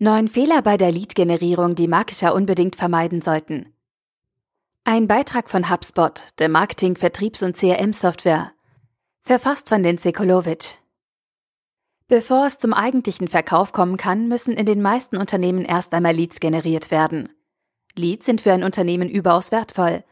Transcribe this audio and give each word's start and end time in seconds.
Neun 0.00 0.28
Fehler 0.28 0.62
bei 0.62 0.76
der 0.76 0.92
Lead-Generierung, 0.92 1.74
die 1.74 1.88
Marketer 1.88 2.32
unbedingt 2.32 2.76
vermeiden 2.76 3.20
sollten. 3.20 3.74
Ein 4.84 5.08
Beitrag 5.08 5.50
von 5.50 5.68
HubSpot, 5.68 6.22
der 6.38 6.48
Marketing-, 6.48 6.94
Vertriebs- 6.94 7.42
und 7.42 7.56
CRM-Software. 7.56 8.52
Verfasst 9.22 9.68
von 9.68 9.82
Lindsay 9.82 10.12
Kolowitsch. 10.12 10.74
Bevor 12.06 12.46
es 12.46 12.60
zum 12.60 12.74
eigentlichen 12.74 13.26
Verkauf 13.26 13.72
kommen 13.72 13.96
kann, 13.96 14.28
müssen 14.28 14.52
in 14.52 14.66
den 14.66 14.80
meisten 14.80 15.16
Unternehmen 15.16 15.64
erst 15.64 15.92
einmal 15.92 16.14
Leads 16.14 16.38
generiert 16.38 16.92
werden. 16.92 17.30
Leads 17.96 18.24
sind 18.24 18.40
für 18.42 18.52
ein 18.52 18.62
Unternehmen 18.62 19.10
überaus 19.10 19.50
wertvoll. 19.50 20.04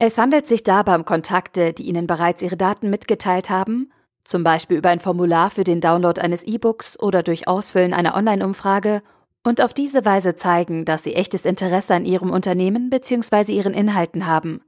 Es 0.00 0.18
handelt 0.18 0.48
sich 0.48 0.64
dabei 0.64 0.96
um 0.96 1.04
Kontakte, 1.04 1.72
die 1.72 1.84
Ihnen 1.84 2.08
bereits 2.08 2.42
Ihre 2.42 2.56
Daten 2.56 2.90
mitgeteilt 2.90 3.48
haben, 3.48 3.92
zum 4.24 4.42
Beispiel 4.42 4.78
über 4.78 4.88
ein 4.88 4.98
Formular 4.98 5.52
für 5.52 5.62
den 5.62 5.80
Download 5.80 6.20
eines 6.20 6.42
E-Books 6.42 6.98
oder 6.98 7.22
durch 7.22 7.46
Ausfüllen 7.46 7.94
einer 7.94 8.16
Online-Umfrage 8.16 9.02
und 9.44 9.60
auf 9.62 9.72
diese 9.72 10.04
Weise 10.04 10.34
zeigen, 10.34 10.84
dass 10.84 11.02
sie 11.02 11.14
echtes 11.14 11.44
Interesse 11.44 11.94
an 11.94 12.04
ihrem 12.04 12.30
Unternehmen 12.30 12.90
bzw. 12.90 13.52
ihren 13.52 13.74
Inhalten 13.74 14.26
haben. 14.26 14.62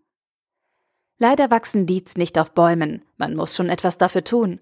Leider 1.18 1.50
wachsen 1.50 1.86
Leads 1.86 2.16
nicht 2.16 2.38
auf 2.38 2.52
Bäumen, 2.52 3.04
man 3.16 3.36
muss 3.36 3.54
schon 3.54 3.68
etwas 3.68 3.98
dafür 3.98 4.24
tun. 4.24 4.60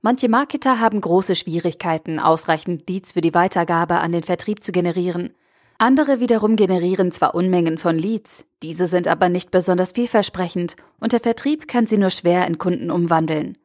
Manche 0.00 0.28
Marketer 0.28 0.78
haben 0.78 1.00
große 1.00 1.34
Schwierigkeiten, 1.34 2.20
ausreichend 2.20 2.88
Leads 2.88 3.12
für 3.12 3.20
die 3.20 3.34
Weitergabe 3.34 3.96
an 3.96 4.12
den 4.12 4.22
Vertrieb 4.22 4.62
zu 4.62 4.70
generieren. 4.70 5.34
Andere 5.76 6.20
wiederum 6.20 6.56
generieren 6.56 7.12
zwar 7.12 7.34
Unmengen 7.34 7.78
von 7.78 7.98
Leads, 7.98 8.44
diese 8.62 8.86
sind 8.86 9.08
aber 9.08 9.28
nicht 9.28 9.50
besonders 9.50 9.92
vielversprechend 9.92 10.76
und 11.00 11.12
der 11.12 11.20
Vertrieb 11.20 11.68
kann 11.68 11.86
sie 11.86 11.98
nur 11.98 12.10
schwer 12.10 12.46
in 12.46 12.58
Kunden 12.58 12.90
umwandeln. 12.90 13.58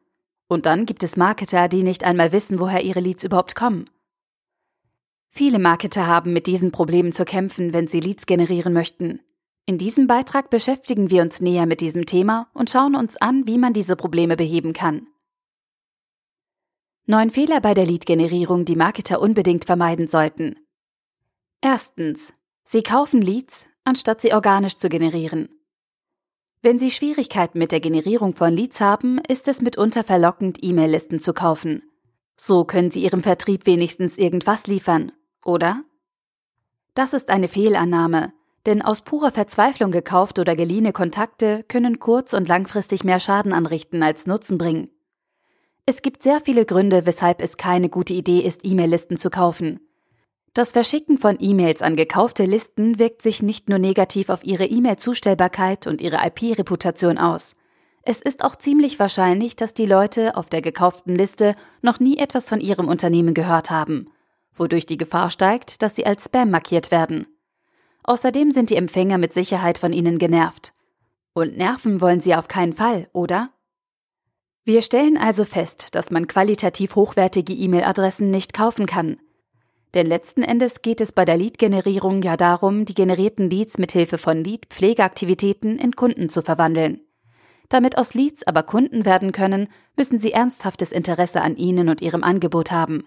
Und 0.48 0.66
dann 0.66 0.86
gibt 0.86 1.02
es 1.02 1.16
Marketer, 1.16 1.68
die 1.68 1.82
nicht 1.82 2.04
einmal 2.04 2.32
wissen, 2.32 2.60
woher 2.60 2.82
ihre 2.82 3.00
Leads 3.00 3.24
überhaupt 3.24 3.54
kommen. 3.54 3.86
Viele 5.36 5.58
Marketer 5.58 6.06
haben 6.06 6.32
mit 6.32 6.46
diesen 6.46 6.70
Problemen 6.70 7.10
zu 7.10 7.24
kämpfen, 7.24 7.72
wenn 7.72 7.88
sie 7.88 7.98
Leads 7.98 8.26
generieren 8.26 8.72
möchten. 8.72 9.18
In 9.66 9.78
diesem 9.78 10.06
Beitrag 10.06 10.48
beschäftigen 10.48 11.10
wir 11.10 11.22
uns 11.22 11.40
näher 11.40 11.66
mit 11.66 11.80
diesem 11.80 12.06
Thema 12.06 12.48
und 12.54 12.70
schauen 12.70 12.94
uns 12.94 13.16
an, 13.16 13.44
wie 13.44 13.58
man 13.58 13.72
diese 13.72 13.96
Probleme 13.96 14.36
beheben 14.36 14.72
kann. 14.72 15.08
Neun 17.06 17.30
Fehler 17.30 17.60
bei 17.60 17.74
der 17.74 17.84
Lead-Generierung, 17.84 18.64
die 18.64 18.76
Marketer 18.76 19.20
unbedingt 19.20 19.64
vermeiden 19.64 20.06
sollten. 20.06 20.54
Erstens. 21.60 22.32
Sie 22.62 22.84
kaufen 22.84 23.20
Leads, 23.20 23.66
anstatt 23.82 24.20
sie 24.20 24.32
organisch 24.32 24.76
zu 24.76 24.88
generieren. 24.88 25.48
Wenn 26.62 26.78
Sie 26.78 26.92
Schwierigkeiten 26.92 27.58
mit 27.58 27.72
der 27.72 27.80
Generierung 27.80 28.36
von 28.36 28.54
Leads 28.54 28.80
haben, 28.80 29.18
ist 29.28 29.48
es 29.48 29.60
mitunter 29.60 30.04
verlockend, 30.04 30.58
E-Mail-Listen 30.62 31.18
zu 31.18 31.34
kaufen. 31.34 31.82
So 32.36 32.64
können 32.64 32.92
Sie 32.92 33.02
Ihrem 33.02 33.22
Vertrieb 33.22 33.66
wenigstens 33.66 34.16
irgendwas 34.16 34.66
liefern 34.68 35.12
oder? 35.44 35.84
Das 36.94 37.12
ist 37.12 37.28
eine 37.28 37.48
Fehlannahme, 37.48 38.32
denn 38.66 38.82
aus 38.82 39.02
purer 39.02 39.32
Verzweiflung 39.32 39.90
gekauft 39.90 40.38
oder 40.38 40.56
geliehene 40.56 40.92
Kontakte 40.92 41.64
können 41.68 41.98
kurz- 41.98 42.34
und 42.34 42.48
langfristig 42.48 43.04
mehr 43.04 43.20
Schaden 43.20 43.52
anrichten 43.52 44.02
als 44.02 44.26
Nutzen 44.26 44.58
bringen. 44.58 44.90
Es 45.86 46.00
gibt 46.00 46.22
sehr 46.22 46.40
viele 46.40 46.64
Gründe, 46.64 47.04
weshalb 47.04 47.42
es 47.42 47.56
keine 47.56 47.88
gute 47.88 48.14
Idee 48.14 48.40
ist, 48.40 48.60
E-Mail-Listen 48.62 49.18
zu 49.18 49.28
kaufen. 49.28 49.80
Das 50.54 50.72
Verschicken 50.72 51.18
von 51.18 51.36
E-Mails 51.40 51.82
an 51.82 51.96
gekaufte 51.96 52.44
Listen 52.44 52.98
wirkt 52.98 53.22
sich 53.22 53.42
nicht 53.42 53.68
nur 53.68 53.78
negativ 53.78 54.30
auf 54.30 54.44
ihre 54.44 54.64
E-Mail-Zustellbarkeit 54.64 55.86
und 55.86 56.00
ihre 56.00 56.20
IP-Reputation 56.24 57.18
aus. 57.18 57.54
Es 58.02 58.22
ist 58.22 58.44
auch 58.44 58.56
ziemlich 58.56 58.98
wahrscheinlich, 58.98 59.56
dass 59.56 59.74
die 59.74 59.86
Leute 59.86 60.36
auf 60.36 60.48
der 60.48 60.62
gekauften 60.62 61.16
Liste 61.16 61.54
noch 61.82 62.00
nie 62.00 62.18
etwas 62.18 62.48
von 62.48 62.60
ihrem 62.60 62.86
Unternehmen 62.86 63.34
gehört 63.34 63.70
haben 63.70 64.06
wodurch 64.54 64.86
die 64.86 64.96
Gefahr 64.96 65.30
steigt, 65.30 65.82
dass 65.82 65.96
sie 65.96 66.06
als 66.06 66.24
Spam 66.24 66.50
markiert 66.50 66.90
werden. 66.90 67.26
Außerdem 68.04 68.50
sind 68.50 68.70
die 68.70 68.76
Empfänger 68.76 69.18
mit 69.18 69.32
Sicherheit 69.32 69.78
von 69.78 69.92
ihnen 69.92 70.18
genervt. 70.18 70.72
Und 71.32 71.56
nerven 71.56 72.00
wollen 72.00 72.20
sie 72.20 72.34
auf 72.34 72.48
keinen 72.48 72.72
Fall, 72.72 73.08
oder? 73.12 73.50
Wir 74.64 74.82
stellen 74.82 75.18
also 75.18 75.44
fest, 75.44 75.94
dass 75.94 76.10
man 76.10 76.26
qualitativ 76.26 76.94
hochwertige 76.96 77.52
E-Mail-Adressen 77.52 78.30
nicht 78.30 78.54
kaufen 78.54 78.86
kann. 78.86 79.18
Denn 79.94 80.06
letzten 80.06 80.42
Endes 80.42 80.82
geht 80.82 81.00
es 81.00 81.12
bei 81.12 81.24
der 81.24 81.36
Lead-Generierung 81.36 82.22
ja 82.22 82.36
darum, 82.36 82.84
die 82.84 82.94
generierten 82.94 83.48
Leads 83.48 83.78
mit 83.78 83.92
Hilfe 83.92 84.18
von 84.18 84.42
Lead-Pflegeaktivitäten 84.42 85.78
in 85.78 85.94
Kunden 85.96 86.28
zu 86.30 86.42
verwandeln. 86.42 87.00
Damit 87.68 87.96
aus 87.96 88.14
Leads 88.14 88.46
aber 88.46 88.62
Kunden 88.62 89.04
werden 89.04 89.32
können, 89.32 89.68
müssen 89.96 90.18
sie 90.18 90.32
ernsthaftes 90.32 90.92
Interesse 90.92 91.42
an 91.42 91.56
Ihnen 91.56 91.88
und 91.88 92.00
Ihrem 92.00 92.24
Angebot 92.24 92.72
haben. 92.72 93.04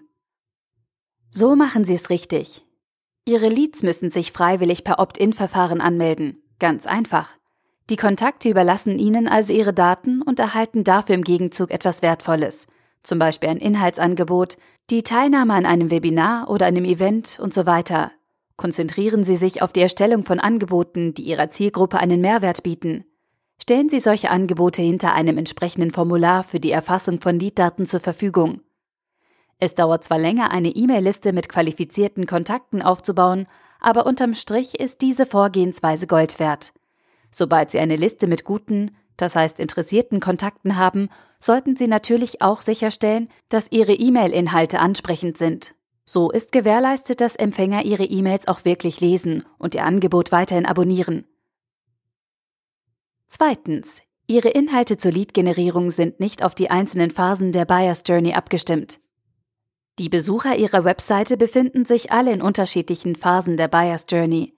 So 1.30 1.54
machen 1.54 1.84
Sie 1.84 1.94
es 1.94 2.10
richtig. 2.10 2.64
Ihre 3.26 3.48
Leads 3.48 3.82
müssen 3.82 4.08
sich 4.08 4.32
freiwillig 4.32 4.84
per 4.84 4.98
Opt-in-Verfahren 4.98 5.82
anmelden. 5.82 6.42
Ganz 6.58 6.86
einfach. 6.86 7.30
Die 7.90 7.96
Kontakte 7.96 8.48
überlassen 8.48 8.98
Ihnen 8.98 9.28
also 9.28 9.52
Ihre 9.52 9.74
Daten 9.74 10.22
und 10.22 10.40
erhalten 10.40 10.84
dafür 10.84 11.14
im 11.14 11.24
Gegenzug 11.24 11.70
etwas 11.70 12.02
Wertvolles, 12.02 12.66
zum 13.02 13.18
Beispiel 13.18 13.50
ein 13.50 13.58
Inhaltsangebot, 13.58 14.56
die 14.90 15.02
Teilnahme 15.02 15.54
an 15.54 15.66
einem 15.66 15.90
Webinar 15.90 16.48
oder 16.50 16.66
einem 16.66 16.84
Event 16.84 17.38
und 17.40 17.52
so 17.52 17.66
weiter. 17.66 18.12
Konzentrieren 18.56 19.24
Sie 19.24 19.36
sich 19.36 19.62
auf 19.62 19.72
die 19.72 19.82
Erstellung 19.82 20.24
von 20.24 20.40
Angeboten, 20.40 21.14
die 21.14 21.22
Ihrer 21.22 21.50
Zielgruppe 21.50 21.98
einen 21.98 22.20
Mehrwert 22.20 22.62
bieten. 22.62 23.04
Stellen 23.62 23.88
Sie 23.88 24.00
solche 24.00 24.30
Angebote 24.30 24.82
hinter 24.82 25.12
einem 25.12 25.38
entsprechenden 25.38 25.90
Formular 25.90 26.44
für 26.44 26.60
die 26.60 26.72
Erfassung 26.72 27.20
von 27.20 27.38
Leaddaten 27.38 27.86
zur 27.86 28.00
Verfügung. 28.00 28.60
Es 29.58 29.74
dauert 29.74 30.04
zwar 30.04 30.18
länger, 30.18 30.50
eine 30.50 30.70
E-Mail-Liste 30.70 31.32
mit 31.32 31.48
qualifizierten 31.48 32.26
Kontakten 32.26 32.80
aufzubauen, 32.80 33.46
aber 33.80 34.06
unterm 34.06 34.34
Strich 34.34 34.78
ist 34.78 35.02
diese 35.02 35.26
Vorgehensweise 35.26 36.06
Gold 36.06 36.38
wert. 36.38 36.72
Sobald 37.30 37.70
Sie 37.70 37.78
eine 37.78 37.96
Liste 37.96 38.26
mit 38.26 38.44
guten, 38.44 38.96
das 39.16 39.34
heißt 39.34 39.58
interessierten 39.58 40.20
Kontakten 40.20 40.76
haben, 40.76 41.08
sollten 41.40 41.76
Sie 41.76 41.88
natürlich 41.88 42.40
auch 42.40 42.60
sicherstellen, 42.60 43.28
dass 43.48 43.72
Ihre 43.72 43.92
E-Mail-Inhalte 43.92 44.78
ansprechend 44.78 45.36
sind. 45.36 45.74
So 46.04 46.30
ist 46.30 46.52
gewährleistet, 46.52 47.20
dass 47.20 47.36
Empfänger 47.36 47.84
Ihre 47.84 48.04
E-Mails 48.04 48.48
auch 48.48 48.64
wirklich 48.64 49.00
lesen 49.00 49.44
und 49.58 49.74
Ihr 49.74 49.84
Angebot 49.84 50.32
weiterhin 50.32 50.66
abonnieren. 50.66 51.26
Zweitens. 53.26 54.00
Ihre 54.30 54.50
Inhalte 54.50 54.98
zur 54.98 55.10
Lead-Generierung 55.10 55.90
sind 55.90 56.20
nicht 56.20 56.42
auf 56.42 56.54
die 56.54 56.70
einzelnen 56.70 57.10
Phasen 57.10 57.50
der 57.50 57.64
Buyer's 57.64 58.02
Journey 58.06 58.34
abgestimmt. 58.34 59.00
Die 59.98 60.08
Besucher 60.08 60.56
ihrer 60.56 60.84
Webseite 60.84 61.36
befinden 61.36 61.84
sich 61.84 62.12
alle 62.12 62.32
in 62.32 62.40
unterschiedlichen 62.40 63.16
Phasen 63.16 63.56
der 63.56 63.66
Buyer's 63.66 64.06
Journey. 64.08 64.54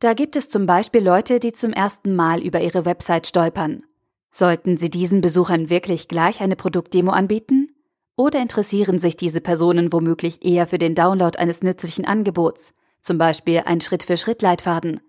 Da 0.00 0.14
gibt 0.14 0.34
es 0.34 0.48
zum 0.48 0.66
Beispiel 0.66 1.00
Leute, 1.00 1.38
die 1.38 1.52
zum 1.52 1.72
ersten 1.72 2.16
Mal 2.16 2.42
über 2.42 2.60
ihre 2.60 2.84
Website 2.84 3.28
stolpern. 3.28 3.84
Sollten 4.32 4.76
Sie 4.76 4.90
diesen 4.90 5.20
Besuchern 5.20 5.70
wirklich 5.70 6.08
gleich 6.08 6.40
eine 6.40 6.56
Produktdemo 6.56 7.12
anbieten? 7.12 7.68
Oder 8.16 8.42
interessieren 8.42 8.98
sich 8.98 9.16
diese 9.16 9.40
Personen 9.40 9.92
womöglich 9.92 10.44
eher 10.44 10.66
für 10.66 10.78
den 10.78 10.96
Download 10.96 11.38
eines 11.38 11.62
nützlichen 11.62 12.04
Angebots, 12.04 12.74
zum 13.00 13.16
Beispiel 13.16 13.62
ein 13.64 13.80
Schritt-für-Schritt-Leitfaden? 13.80 15.00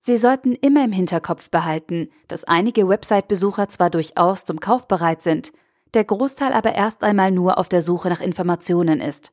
Sie 0.00 0.16
sollten 0.16 0.54
immer 0.54 0.82
im 0.82 0.92
Hinterkopf 0.92 1.50
behalten, 1.50 2.08
dass 2.26 2.44
einige 2.44 2.88
Website-Besucher 2.88 3.68
zwar 3.68 3.90
durchaus 3.90 4.46
zum 4.46 4.60
Kauf 4.60 4.88
bereit 4.88 5.20
sind, 5.20 5.52
der 5.94 6.04
Großteil 6.04 6.52
aber 6.52 6.74
erst 6.74 7.02
einmal 7.02 7.30
nur 7.30 7.58
auf 7.58 7.68
der 7.68 7.82
Suche 7.82 8.08
nach 8.08 8.20
Informationen 8.20 9.00
ist. 9.00 9.32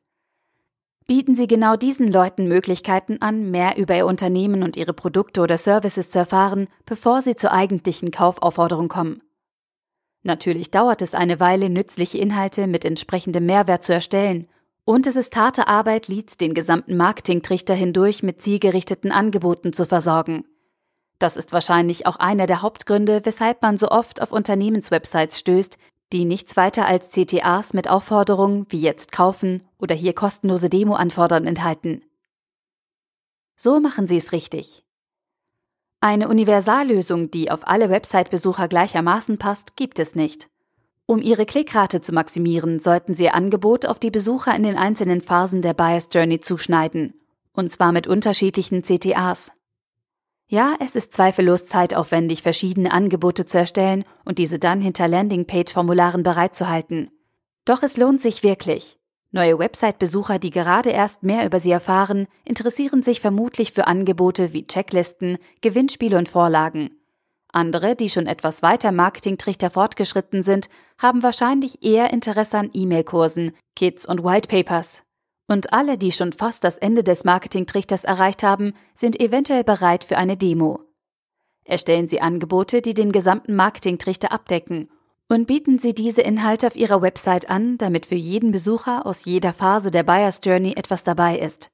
Bieten 1.06 1.34
Sie 1.34 1.46
genau 1.46 1.76
diesen 1.76 2.06
Leuten 2.06 2.48
Möglichkeiten 2.48 3.22
an, 3.22 3.50
mehr 3.50 3.78
über 3.78 3.96
Ihr 3.96 4.04
Unternehmen 4.04 4.62
und 4.62 4.76
Ihre 4.76 4.92
Produkte 4.92 5.40
oder 5.40 5.56
Services 5.56 6.10
zu 6.10 6.18
erfahren, 6.18 6.68
bevor 6.84 7.22
sie 7.22 7.34
zur 7.34 7.50
eigentlichen 7.50 8.10
Kaufaufforderung 8.10 8.88
kommen. 8.88 9.22
Natürlich 10.22 10.70
dauert 10.70 11.00
es 11.00 11.14
eine 11.14 11.40
Weile, 11.40 11.70
nützliche 11.70 12.18
Inhalte 12.18 12.66
mit 12.66 12.84
entsprechendem 12.84 13.46
Mehrwert 13.46 13.82
zu 13.82 13.94
erstellen, 13.94 14.48
und 14.84 15.06
es 15.06 15.16
ist 15.16 15.36
harte 15.36 15.68
Arbeit, 15.68 16.08
Leads 16.08 16.38
den 16.38 16.54
gesamten 16.54 16.96
Marketingtrichter 16.96 17.74
hindurch 17.74 18.22
mit 18.22 18.40
zielgerichteten 18.40 19.12
Angeboten 19.12 19.72
zu 19.72 19.84
versorgen. 19.84 20.44
Das 21.18 21.36
ist 21.36 21.52
wahrscheinlich 21.52 22.06
auch 22.06 22.16
einer 22.16 22.46
der 22.46 22.62
Hauptgründe, 22.62 23.20
weshalb 23.24 23.60
man 23.62 23.76
so 23.76 23.90
oft 23.90 24.22
auf 24.22 24.32
Unternehmenswebsites 24.32 25.38
stößt, 25.38 25.78
die 26.12 26.24
nichts 26.24 26.56
weiter 26.56 26.86
als 26.86 27.10
CTAs 27.10 27.74
mit 27.74 27.88
Aufforderungen 27.88 28.66
wie 28.70 28.80
jetzt 28.80 29.12
kaufen 29.12 29.62
oder 29.78 29.94
hier 29.94 30.12
kostenlose 30.12 30.70
Demo 30.70 30.94
anfordern 30.94 31.46
enthalten. 31.46 32.02
So 33.56 33.80
machen 33.80 34.06
Sie 34.06 34.16
es 34.16 34.32
richtig. 34.32 34.84
Eine 36.00 36.28
Universallösung, 36.28 37.30
die 37.30 37.50
auf 37.50 37.66
alle 37.66 37.90
Website-Besucher 37.90 38.68
gleichermaßen 38.68 39.36
passt, 39.38 39.74
gibt 39.74 39.98
es 39.98 40.14
nicht. 40.14 40.48
Um 41.06 41.20
Ihre 41.20 41.44
Klickrate 41.44 42.00
zu 42.00 42.12
maximieren, 42.12 42.78
sollten 42.78 43.14
Sie 43.14 43.24
Ihr 43.24 43.34
Angebot 43.34 43.84
auf 43.86 43.98
die 43.98 44.10
Besucher 44.10 44.54
in 44.54 44.62
den 44.62 44.76
einzelnen 44.76 45.20
Phasen 45.20 45.60
der 45.60 45.74
Bias 45.74 46.08
Journey 46.12 46.38
zuschneiden, 46.40 47.14
und 47.52 47.72
zwar 47.72 47.92
mit 47.92 48.06
unterschiedlichen 48.06 48.82
CTAs. 48.82 49.50
Ja, 50.50 50.76
es 50.80 50.96
ist 50.96 51.12
zweifellos 51.12 51.66
zeitaufwendig, 51.66 52.40
verschiedene 52.40 52.90
Angebote 52.90 53.44
zu 53.44 53.58
erstellen 53.58 54.04
und 54.24 54.38
diese 54.38 54.58
dann 54.58 54.80
hinter 54.80 55.06
Landingpage-Formularen 55.06 56.22
bereitzuhalten. 56.22 57.10
Doch 57.66 57.82
es 57.82 57.98
lohnt 57.98 58.22
sich 58.22 58.42
wirklich. 58.42 58.98
Neue 59.30 59.58
Website-Besucher, 59.58 60.38
die 60.38 60.48
gerade 60.48 60.88
erst 60.88 61.22
mehr 61.22 61.44
über 61.44 61.60
sie 61.60 61.70
erfahren, 61.70 62.26
interessieren 62.46 63.02
sich 63.02 63.20
vermutlich 63.20 63.72
für 63.72 63.86
Angebote 63.86 64.54
wie 64.54 64.66
Checklisten, 64.66 65.36
Gewinnspiele 65.60 66.16
und 66.16 66.30
Vorlagen. 66.30 66.98
Andere, 67.52 67.94
die 67.94 68.08
schon 68.08 68.26
etwas 68.26 68.62
weiter 68.62 68.90
Marketingtrichter 68.90 69.68
fortgeschritten 69.68 70.42
sind, 70.42 70.70
haben 70.96 71.22
wahrscheinlich 71.22 71.84
eher 71.84 72.10
Interesse 72.10 72.56
an 72.56 72.70
E-Mail-Kursen, 72.72 73.52
Kits 73.76 74.08
und 74.08 74.24
Whitepapers. 74.24 75.02
Und 75.48 75.72
alle, 75.72 75.98
die 75.98 76.12
schon 76.12 76.32
fast 76.32 76.62
das 76.62 76.76
Ende 76.78 77.02
des 77.02 77.24
Marketingtrichters 77.24 78.04
erreicht 78.04 78.42
haben, 78.42 78.74
sind 78.94 79.18
eventuell 79.18 79.64
bereit 79.64 80.04
für 80.04 80.18
eine 80.18 80.36
Demo. 80.36 80.80
Erstellen 81.64 82.06
Sie 82.06 82.20
Angebote, 82.20 82.82
die 82.82 82.94
den 82.94 83.12
gesamten 83.12 83.56
Marketingtrichter 83.56 84.30
abdecken 84.30 84.90
und 85.28 85.46
bieten 85.46 85.78
Sie 85.78 85.94
diese 85.94 86.22
Inhalte 86.22 86.66
auf 86.66 86.76
Ihrer 86.76 87.02
Website 87.02 87.50
an, 87.50 87.78
damit 87.78 88.06
für 88.06 88.14
jeden 88.14 88.50
Besucher 88.50 89.04
aus 89.06 89.24
jeder 89.24 89.52
Phase 89.52 89.90
der 89.90 90.02
Buyers 90.02 90.40
Journey 90.42 90.74
etwas 90.76 91.04
dabei 91.04 91.38
ist. 91.38 91.70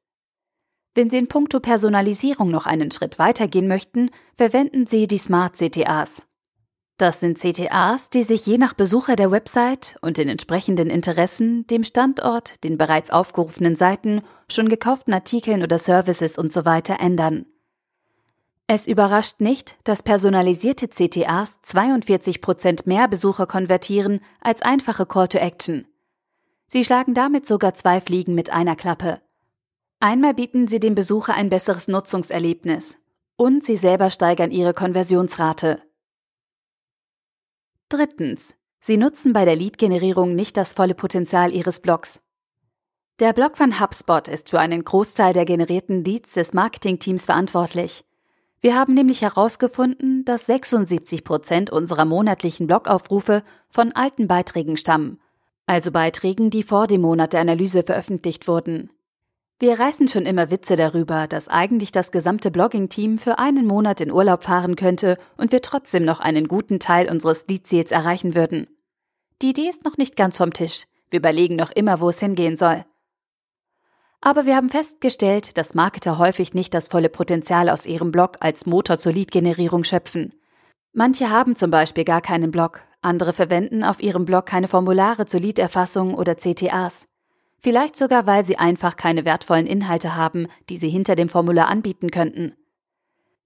Wenn 0.95 1.11
Sie 1.11 1.19
in 1.19 1.29
puncto 1.29 1.61
Personalisierung 1.61 2.51
noch 2.51 2.67
einen 2.67 2.91
Schritt 2.91 3.19
weitergehen 3.19 3.69
möchten, 3.69 4.11
verwenden 4.37 4.87
Sie 4.87 5.07
die 5.07 5.19
Smart 5.19 5.57
CTAs. 5.57 6.23
Das 6.97 7.19
sind 7.19 7.39
CTAs, 7.39 8.09
die 8.09 8.23
sich 8.23 8.47
je 8.47 8.57
nach 8.57 8.73
Besucher 8.73 9.17
der 9.17 9.33
Website 9.33 9.97
und 10.01 10.17
den 10.17 10.29
entsprechenden 10.29 10.91
Interessen, 10.91 11.67
dem 11.67 11.83
Standort, 11.83 12.63
den 12.63 12.79
bereits 12.79 13.11
aufgerufenen 13.11 13.75
Seiten, 13.75 14.23
schon 14.49 14.69
gekauften 14.69 15.13
Artikeln 15.13 15.65
oder 15.65 15.79
Services 15.79 16.39
usw. 16.39 16.83
So 16.87 16.93
ändern. 16.93 17.47
Es 18.67 18.87
überrascht 18.87 19.41
nicht, 19.41 19.77
dass 19.85 20.05
personalisierte 20.05 20.89
CTAs 20.89 21.59
42% 21.67 22.83
mehr 22.87 23.09
Besucher 23.09 23.47
konvertieren 23.47 24.21
als 24.41 24.63
einfache 24.63 25.05
Call 25.05 25.29
to 25.29 25.39
Action. 25.39 25.87
Sie 26.67 26.85
schlagen 26.85 27.13
damit 27.13 27.45
sogar 27.45 27.75
zwei 27.75 28.01
Fliegen 28.01 28.35
mit 28.35 28.51
einer 28.51 28.77
Klappe. 28.77 29.21
Einmal 30.01 30.35
bieten 30.35 30.69
sie 30.69 30.81
dem 30.81 30.95
Besucher 30.95 31.35
ein 31.35 31.51
besseres 31.51 31.89
Nutzungserlebnis 31.89 32.99
und 33.37 33.65
sie 33.65 33.77
selber 33.77 34.11
steigern 34.11 34.51
ihre 34.51 34.75
Konversionsrate. 34.75 35.83
Drittens. 37.89 38.55
Sie 38.81 38.97
nutzen 38.97 39.33
bei 39.33 39.45
der 39.45 39.57
Lead-Generierung 39.57 40.35
nicht 40.35 40.57
das 40.57 40.73
volle 40.73 40.95
Potenzial 40.95 41.53
Ihres 41.53 41.81
Blogs. 41.81 42.21
Der 43.21 43.33
Blog 43.33 43.57
von 43.57 43.81
HubSpot 43.81 44.27
ist 44.27 44.51
für 44.51 44.59
einen 44.59 44.85
Großteil 44.85 45.33
der 45.33 45.45
generierten 45.45 46.03
Leads 46.03 46.33
des 46.33 46.53
Marketingteams 46.53 47.27
verantwortlich. 47.27 48.05
Wir 48.61 48.75
haben 48.75 48.95
nämlich 48.95 49.23
herausgefunden, 49.23 50.25
dass 50.25 50.47
76 50.47 51.23
Prozent 51.23 51.71
unserer 51.71 52.07
monatlichen 52.07 52.67
Blogaufrufe 52.67 53.43
von 53.69 53.93
alten 53.93 54.27
Beiträgen 54.27 54.77
stammen, 54.77 55.21
also 55.67 55.93
Beiträgen, 55.93 56.51
die 56.51 56.63
vor 56.63 56.87
dem 56.87 57.03
Monat 57.03 57.35
der 57.35 57.41
Analyse 57.41 57.83
veröffentlicht 57.83 58.49
wurden. 58.49 58.91
Wir 59.61 59.79
reißen 59.79 60.09
schon 60.09 60.27
immer 60.27 60.51
Witze 60.51 60.75
darüber, 60.75 61.29
dass 61.29 61.49
eigentlich 61.49 61.93
das 61.93 62.11
gesamte 62.11 62.51
Blogging-Team 62.51 63.19
für 63.19 63.39
einen 63.39 63.67
Monat 63.67 64.01
in 64.01 64.11
Urlaub 64.11 64.43
fahren 64.43 64.75
könnte 64.75 65.17
und 65.37 65.53
wir 65.53 65.63
trotzdem 65.63 66.05
noch 66.05 66.19
einen 66.19 66.49
guten 66.49 66.81
Teil 66.81 67.09
unseres 67.09 67.47
Lead-Ziels 67.47 67.93
erreichen 67.93 68.35
würden. 68.35 68.67
Die 69.43 69.51
Idee 69.51 69.69
ist 69.69 69.85
noch 69.85 69.97
nicht 69.97 70.17
ganz 70.17 70.39
vom 70.39 70.53
Tisch. 70.53 70.85
Wir 71.09 71.21
überlegen 71.21 71.55
noch 71.55 71.71
immer, 71.71 72.01
wo 72.01 72.09
es 72.09 72.19
hingehen 72.19 72.57
soll. 72.57 72.85
Aber 74.21 74.47
wir 74.47 74.57
haben 74.57 74.71
festgestellt, 74.71 75.57
dass 75.57 75.75
Marketer 75.75 76.19
häufig 76.19 76.55
nicht 76.55 76.75
das 76.75 76.89
volle 76.89 77.09
Potenzial 77.09 77.69
aus 77.69 77.87
ihrem 77.87 78.11
Blog 78.11 78.39
als 78.41 78.67
Motor 78.67 78.99
zur 78.99 79.13
Lead-Generierung 79.13 79.85
schöpfen. 79.85 80.35
Manche 80.93 81.31
haben 81.31 81.55
zum 81.55 81.71
Beispiel 81.71 82.05
gar 82.05 82.23
keinen 82.23 82.51
Blog, 82.51 82.81
andere 83.03 83.33
verwenden 83.33 83.85
auf 83.85 84.03
ihrem 84.03 84.25
Blog 84.25 84.47
keine 84.47 84.67
Formulare 84.67 85.27
zur 85.27 85.41
Lead-Erfassung 85.41 86.15
oder 86.15 86.37
CTAs. 86.37 87.07
Vielleicht 87.65 87.97
sogar, 87.97 88.27
weil 88.27 88.45
sie 88.45 88.59
einfach 88.59 88.95
keine 88.95 89.25
wertvollen 89.25 89.67
Inhalte 89.67 90.17
haben, 90.17 90.49
die 90.69 90.77
sie 90.77 90.91
hinter 90.91 91.17
dem 91.17 91.31
Formular 91.31 91.69
anbieten 91.69 92.11
könnten. 92.11 92.53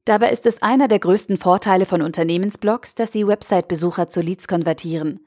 Dabei 0.06 0.32
ist 0.32 0.44
es 0.44 0.60
einer 0.60 0.88
der 0.88 0.98
größten 0.98 1.36
Vorteile 1.36 1.86
von 1.86 2.02
Unternehmensblogs, 2.02 2.96
dass 2.96 3.12
sie 3.12 3.28
Website-Besucher 3.28 4.08
zu 4.08 4.20
Leads 4.20 4.48
konvertieren. 4.48 5.20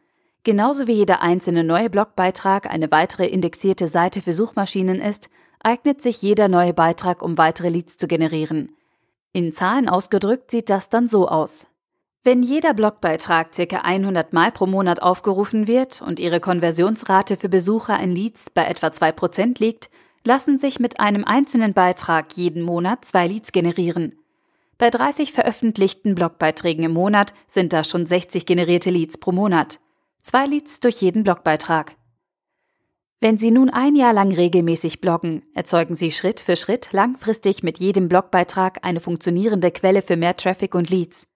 Genauso 0.44 0.88
wie 0.88 0.92
jeder 0.92 1.22
einzelne 1.22 1.64
neue 1.64 1.90
Blogbeitrag 1.90 2.70
eine 2.70 2.92
weitere 2.92 3.28
indexierte 3.28 3.88
Seite 3.88 4.20
für 4.20 4.34
Suchmaschinen 4.34 5.00
ist, 5.00 5.30
eignet 5.64 6.02
sich 6.02 6.22
jeder 6.22 6.50
neue 6.50 6.74
Beitrag, 6.74 7.22
um 7.22 7.38
weitere 7.38 7.70
Leads 7.70 7.96
zu 7.96 8.08
generieren. 8.08 8.76
In 9.32 9.54
Zahlen 9.54 9.88
ausgedrückt 9.88 10.52
sieht 10.52 10.70
das 10.70 10.90
dann 10.90 11.08
so 11.08 11.30
aus. 11.30 11.66
Wenn 12.24 12.44
jeder 12.44 12.76
Blogbeitrag 12.76 13.52
ca. 13.52 13.78
100 13.78 14.32
Mal 14.32 14.52
pro 14.52 14.68
Monat 14.68 15.02
aufgerufen 15.02 15.68
wird 15.68 16.04
und 16.04 16.20
Ihre 16.20 16.40
Konversionsrate 16.40 17.36
für 17.36 17.50
Besucher 17.50 18.00
in 18.00 18.14
Leads 18.14 18.52
bei 18.52 18.66
etwa 18.66 18.88
2% 18.88 19.60
liegt, 19.60 19.90
lassen 20.24 20.60
sich 20.60 20.80
mit 20.80 21.00
einem 21.00 21.24
einzelnen 21.24 21.74
Beitrag 21.74 22.38
jeden 22.38 22.62
Monat 22.62 23.06
zwei 23.06 23.26
Leads 23.26 23.52
generieren. 23.52 24.14
Bei 24.78 24.92
30 24.92 25.34
veröffentlichten 25.34 26.14
Blogbeiträgen 26.14 26.84
im 26.84 26.94
Monat 26.94 27.34
sind 27.48 27.74
das 27.74 27.90
schon 27.90 28.06
60 28.06 28.46
generierte 28.46 28.92
Leads 28.92 29.18
pro 29.18 29.32
Monat. 29.32 29.80
Zwei 30.22 30.46
Leads 30.46 30.80
durch 30.80 31.02
jeden 31.02 31.24
Blogbeitrag. 31.24 31.96
Wenn 33.20 33.40
Sie 33.40 33.50
nun 33.50 33.72
ein 33.72 33.96
Jahr 33.96 34.14
lang 34.14 34.32
regelmäßig 34.32 35.02
bloggen, 35.02 35.44
erzeugen 35.56 35.96
Sie 35.96 36.12
Schritt 36.12 36.40
für 36.40 36.56
Schritt 36.56 36.90
langfristig 36.92 37.64
mit 37.64 37.80
jedem 37.80 38.10
Blogbeitrag 38.10 38.80
eine 38.84 39.00
funktionierende 39.00 39.72
Quelle 39.72 40.04
für 40.04 40.18
mehr 40.18 40.36
Traffic 40.36 40.76
und 40.76 40.92
Leads. 40.92 41.31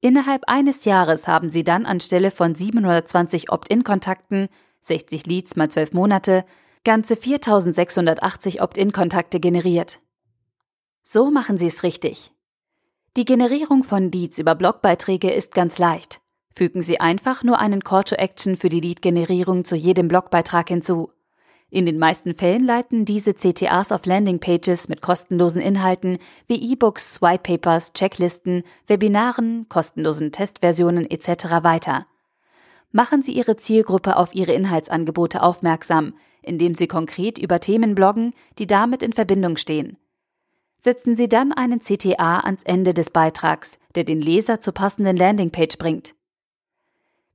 Innerhalb 0.00 0.44
eines 0.46 0.84
Jahres 0.84 1.26
haben 1.26 1.48
sie 1.50 1.64
dann 1.64 1.84
anstelle 1.84 2.30
von 2.30 2.54
720 2.54 3.50
Opt-in-Kontakten, 3.50 4.48
60 4.80 5.26
Leads 5.26 5.56
mal 5.56 5.70
12 5.70 5.92
Monate, 5.92 6.44
ganze 6.84 7.16
4680 7.16 8.62
Opt-in-Kontakte 8.62 9.40
generiert. 9.40 10.00
So 11.02 11.30
machen 11.30 11.58
sie 11.58 11.66
es 11.66 11.82
richtig. 11.82 12.32
Die 13.16 13.24
Generierung 13.24 13.82
von 13.82 14.12
Leads 14.12 14.38
über 14.38 14.54
Blogbeiträge 14.54 15.32
ist 15.32 15.52
ganz 15.52 15.78
leicht. 15.78 16.20
Fügen 16.50 16.82
Sie 16.82 17.00
einfach 17.00 17.42
nur 17.42 17.58
einen 17.58 17.82
Call 17.82 18.04
to 18.04 18.16
Action 18.16 18.56
für 18.56 18.68
die 18.68 18.80
Lead-Generierung 18.80 19.64
zu 19.64 19.76
jedem 19.76 20.08
Blogbeitrag 20.08 20.68
hinzu. 20.68 21.10
In 21.70 21.84
den 21.84 21.98
meisten 21.98 22.34
Fällen 22.34 22.64
leiten 22.64 23.04
diese 23.04 23.34
CTAs 23.34 23.92
auf 23.92 24.06
Landingpages 24.06 24.88
mit 24.88 25.02
kostenlosen 25.02 25.60
Inhalten 25.60 26.18
wie 26.46 26.72
E-Books, 26.72 27.20
Whitepapers, 27.20 27.92
Checklisten, 27.92 28.62
Webinaren, 28.86 29.66
kostenlosen 29.68 30.32
Testversionen 30.32 31.10
etc. 31.10 31.62
weiter. 31.62 32.06
Machen 32.90 33.22
Sie 33.22 33.32
Ihre 33.32 33.56
Zielgruppe 33.56 34.16
auf 34.16 34.34
Ihre 34.34 34.52
Inhaltsangebote 34.52 35.42
aufmerksam, 35.42 36.14
indem 36.40 36.74
Sie 36.74 36.86
konkret 36.86 37.38
über 37.38 37.60
Themen 37.60 37.94
bloggen, 37.94 38.32
die 38.58 38.66
damit 38.66 39.02
in 39.02 39.12
Verbindung 39.12 39.58
stehen. 39.58 39.98
Setzen 40.78 41.16
Sie 41.16 41.28
dann 41.28 41.52
einen 41.52 41.80
CTA 41.80 42.40
ans 42.40 42.62
Ende 42.62 42.94
des 42.94 43.10
Beitrags, 43.10 43.78
der 43.94 44.04
den 44.04 44.22
Leser 44.22 44.60
zur 44.60 44.72
passenden 44.72 45.18
Landingpage 45.18 45.76
bringt. 45.76 46.14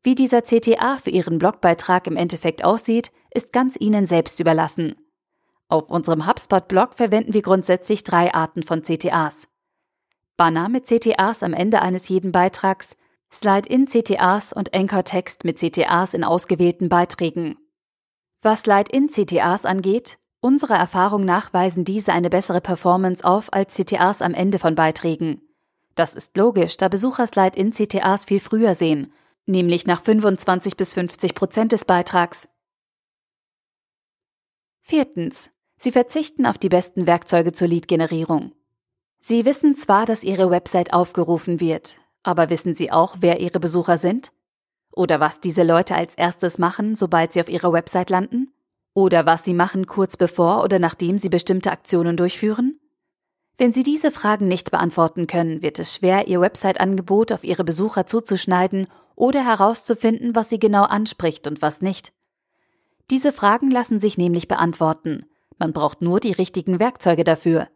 Wie 0.02 0.16
dieser 0.16 0.42
CTA 0.42 0.98
für 0.98 1.12
Ihren 1.12 1.38
Blogbeitrag 1.38 2.08
im 2.08 2.18
Endeffekt 2.18 2.63
aussieht, 2.63 3.12
ist 3.34 3.54
ganz 3.54 3.75
Ihnen 3.80 4.06
selbst 4.06 4.40
überlassen. 4.40 4.96
Auf 5.68 5.90
unserem 5.90 6.28
HubSpot-Blog 6.28 6.94
verwenden 6.96 7.34
wir 7.34 7.42
grundsätzlich 7.42 8.04
drei 8.04 8.34
Arten 8.34 8.63
von 8.63 8.84
CTAs. 8.84 9.48
Banner 10.38 10.70
mit 10.70 10.86
CTAs 10.86 11.44
am 11.44 11.54
Ende 11.54 11.82
eines 11.82 12.10
jeden 12.10 12.32
Beitrags, 12.32 12.96
Slide-in-CTAs 13.32 14.54
und 14.54 14.74
Anchor-Text 14.74 15.44
mit 15.44 15.58
CTAs 15.58 16.13
in 16.13 16.24
ausgewählten 16.24 16.90
Beiträgen. 16.90 17.58
Was 18.44 18.62
Slide-in-CTAs 18.62 19.66
angeht, 19.66 20.18
unserer 20.42 20.75
Erfahrung 20.75 21.25
nach 21.25 21.54
weisen 21.54 21.86
diese 21.86 22.13
eine 22.13 22.30
bessere 22.30 22.62
Performance 22.62 23.24
auf 23.24 23.52
als 23.54 23.74
CTAs 23.74 24.22
am 24.22 24.34
Ende 24.34 24.60
von 24.60 24.75
Beiträgen. 24.75 25.42
Das 25.96 26.13
ist 26.13 26.36
logisch, 26.38 26.78
da 26.78 26.90
Besucher 26.90 27.25
Slide-in-CTAs 27.25 28.25
viel 28.25 28.40
früher 28.40 28.75
sehen, 28.75 29.13
nämlich 29.46 29.88
nach 29.88 30.02
25 30.02 30.78
bis 30.78 30.94
50 30.94 31.36
Prozent 31.36 31.72
des 31.72 31.86
Beitrags. 31.86 32.50
Viertens. 34.86 35.50
Sie 35.78 35.94
verzichten 35.94 36.46
auf 36.46 36.58
die 36.58 36.68
besten 36.68 37.08
Werkzeuge 37.08 37.54
zur 37.54 37.70
Lead-Generierung. 37.70 38.52
Sie 39.22 39.46
wissen 39.46 39.75
zwar, 39.75 40.06
dass 40.06 40.25
Ihre 40.25 40.52
Website 40.52 40.92
aufgerufen 40.92 41.62
wird, 41.62 42.02
aber 42.22 42.50
wissen 42.50 42.74
Sie 42.74 42.92
auch, 42.92 43.16
wer 43.22 43.40
Ihre 43.40 43.62
Besucher 43.62 43.96
sind? 43.96 44.34
Oder 44.92 45.22
was 45.22 45.40
diese 45.40 45.63
Leute 45.63 45.96
als 45.96 46.16
erstes 46.16 46.58
machen, 46.58 46.98
sobald 46.98 47.32
sie 47.32 47.40
auf 47.40 47.48
Ihrer 47.48 47.72
Website 47.72 48.10
landen? 48.10 48.52
Oder 48.94 49.25
was 49.25 49.46
sie 49.46 49.54
machen 49.54 49.88
kurz 49.88 50.18
bevor 50.18 50.66
oder 50.66 50.80
nachdem 50.80 51.18
sie 51.18 51.30
bestimmte 51.30 51.72
Aktionen 51.72 52.18
durchführen? 52.18 52.78
Wenn 53.58 53.72
Sie 53.72 53.84
diese 53.84 54.12
Fragen 54.12 54.50
nicht 54.50 54.70
beantworten 54.70 55.28
können, 55.28 55.62
wird 55.63 55.80
es 55.80 55.96
schwer, 55.96 56.28
Ihr 56.28 56.42
Website-Angebot 56.42 57.32
auf 57.32 57.46
Ihre 57.46 57.63
Besucher 57.63 58.06
zuzuschneiden 58.06 58.88
oder 59.16 59.46
herauszufinden, 59.46 60.36
was 60.36 60.50
sie 60.50 60.60
genau 60.60 60.84
anspricht 60.84 61.48
und 61.48 61.62
was 61.62 61.82
nicht. 61.82 62.13
Diese 63.10 63.32
Fragen 63.32 63.70
lassen 63.70 64.00
sich 64.00 64.18
nämlich 64.18 64.48
beantworten. 64.48 65.26
Man 65.58 65.74
braucht 65.74 66.02
nur 66.02 66.20
die 66.20 66.32
richtigen 66.32 66.80
Werkzeuge 66.80 67.24
dafür. 67.24 67.68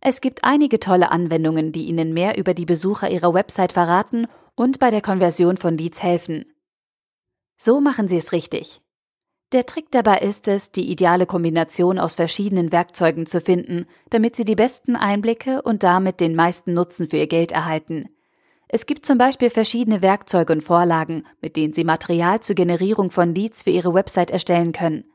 Es 0.00 0.20
gibt 0.20 0.44
einige 0.44 0.80
tolle 0.80 1.10
Anwendungen, 1.10 1.72
die 1.72 1.84
Ihnen 1.84 2.14
mehr 2.14 2.38
über 2.38 2.54
die 2.54 2.64
Besucher 2.64 3.10
Ihrer 3.10 3.34
Website 3.34 3.72
verraten 3.72 4.26
und 4.54 4.78
bei 4.78 4.90
der 4.90 5.02
Konversion 5.02 5.56
von 5.56 5.76
Leads 5.76 6.02
helfen. 6.02 6.46
So 7.56 7.80
machen 7.80 8.08
Sie 8.08 8.16
es 8.16 8.32
richtig. 8.32 8.80
Der 9.52 9.66
Trick 9.66 9.90
dabei 9.90 10.18
ist 10.20 10.46
es, 10.48 10.70
die 10.70 10.90
ideale 10.90 11.26
Kombination 11.26 11.98
aus 11.98 12.14
verschiedenen 12.14 12.70
Werkzeugen 12.70 13.26
zu 13.26 13.40
finden, 13.40 13.86
damit 14.08 14.36
Sie 14.36 14.44
die 14.44 14.54
besten 14.54 14.96
Einblicke 14.96 15.60
und 15.60 15.82
damit 15.82 16.20
den 16.20 16.36
meisten 16.36 16.72
Nutzen 16.72 17.10
für 17.10 17.16
Ihr 17.16 17.26
Geld 17.26 17.50
erhalten. 17.52 18.08
Es 18.72 18.86
gibt 18.86 19.04
zum 19.04 19.18
Beispiel 19.18 19.50
verschiedene 19.50 20.00
Werkzeuge 20.00 20.52
und 20.52 20.62
Vorlagen, 20.62 21.26
mit 21.40 21.56
denen 21.56 21.72
Sie 21.72 21.82
Material 21.82 22.38
zur 22.38 22.54
Generierung 22.54 23.10
von 23.10 23.34
Leads 23.34 23.64
für 23.64 23.70
Ihre 23.70 23.94
Website 23.94 24.30
erstellen 24.30 24.70
können. 24.70 25.10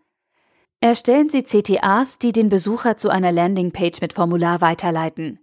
Erstellen 0.82 1.30
Sie 1.30 1.44
CTAs, 1.44 2.20
die 2.20 2.34
den 2.34 2.50
Besucher 2.50 2.98
zu 2.98 3.08
einer 3.08 3.32
Landingpage 3.32 4.02
mit 4.02 4.12
Formular 4.12 4.60
weiterleiten. 4.60 5.40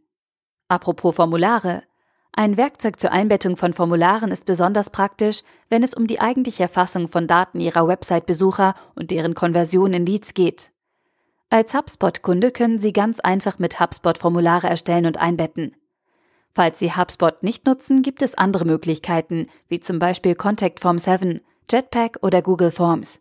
Apropos 0.69 1.17
Formulare. 1.17 1.85
Ein 2.33 2.59
Werkzeug 2.59 3.01
zur 3.01 3.13
Einbettung 3.13 3.57
von 3.57 3.73
Formularen 3.73 4.31
ist 4.31 4.45
besonders 4.45 4.91
praktisch, 4.91 5.41
wenn 5.71 5.83
es 5.83 5.95
um 5.95 6.07
die 6.07 6.21
eigentliche 6.21 6.65
Erfassung 6.65 7.09
von 7.09 7.27
Daten 7.27 7.61
Ihrer 7.61 7.89
Website-Besucher 7.89 8.75
und 8.95 9.11
deren 9.11 9.35
Konversion 9.35 9.95
in 9.95 10.05
Leads 10.05 10.35
geht. 10.35 10.71
Als 11.49 11.75
HubSpot-Kunde 11.75 12.51
können 12.51 12.79
Sie 12.79 12.93
ganz 12.93 13.21
einfach 13.21 13.59
mit 13.59 13.81
HubSpot 13.81 14.19
Formulare 14.19 14.67
erstellen 14.67 15.07
und 15.07 15.17
einbetten. 15.17 15.75
Falls 16.55 16.79
Sie 16.79 16.95
HubSpot 16.95 17.43
nicht 17.43 17.67
nutzen, 17.67 18.03
gibt 18.03 18.21
es 18.23 18.37
andere 18.37 18.65
Möglichkeiten, 18.65 19.47
wie 19.69 19.81
zum 19.81 19.99
Beispiel 19.99 20.35
Contact 20.35 20.81
Form 20.81 20.99
7, 20.99 21.41
Jetpack 21.71 22.19
oder 22.21 22.43
Google 22.43 22.71
Forms. 22.71 23.21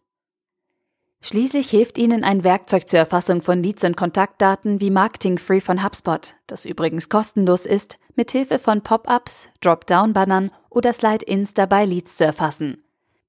Schließlich 1.21 1.69
hilft 1.69 1.97
Ihnen 1.97 2.23
ein 2.23 2.43
Werkzeug 2.43 2.89
zur 2.89 2.99
Erfassung 2.99 3.41
von 3.41 3.61
Leads 3.61 3.83
und 3.83 3.95
Kontaktdaten 3.95 4.81
wie 4.81 4.89
Marketing 4.89 5.37
Free 5.37 5.61
von 5.61 5.83
HubSpot, 5.83 6.33
das 6.47 6.65
übrigens 6.65 7.09
kostenlos 7.09 7.65
ist, 7.65 7.99
mit 8.15 8.31
Hilfe 8.31 8.59
von 8.59 8.81
Pop-ups, 8.81 9.49
Dropdown-Bannern 9.61 10.51
oder 10.69 10.91
Slide-ins 10.91 11.53
dabei 11.53 11.85
Leads 11.85 12.17
zu 12.17 12.25
erfassen. 12.25 12.83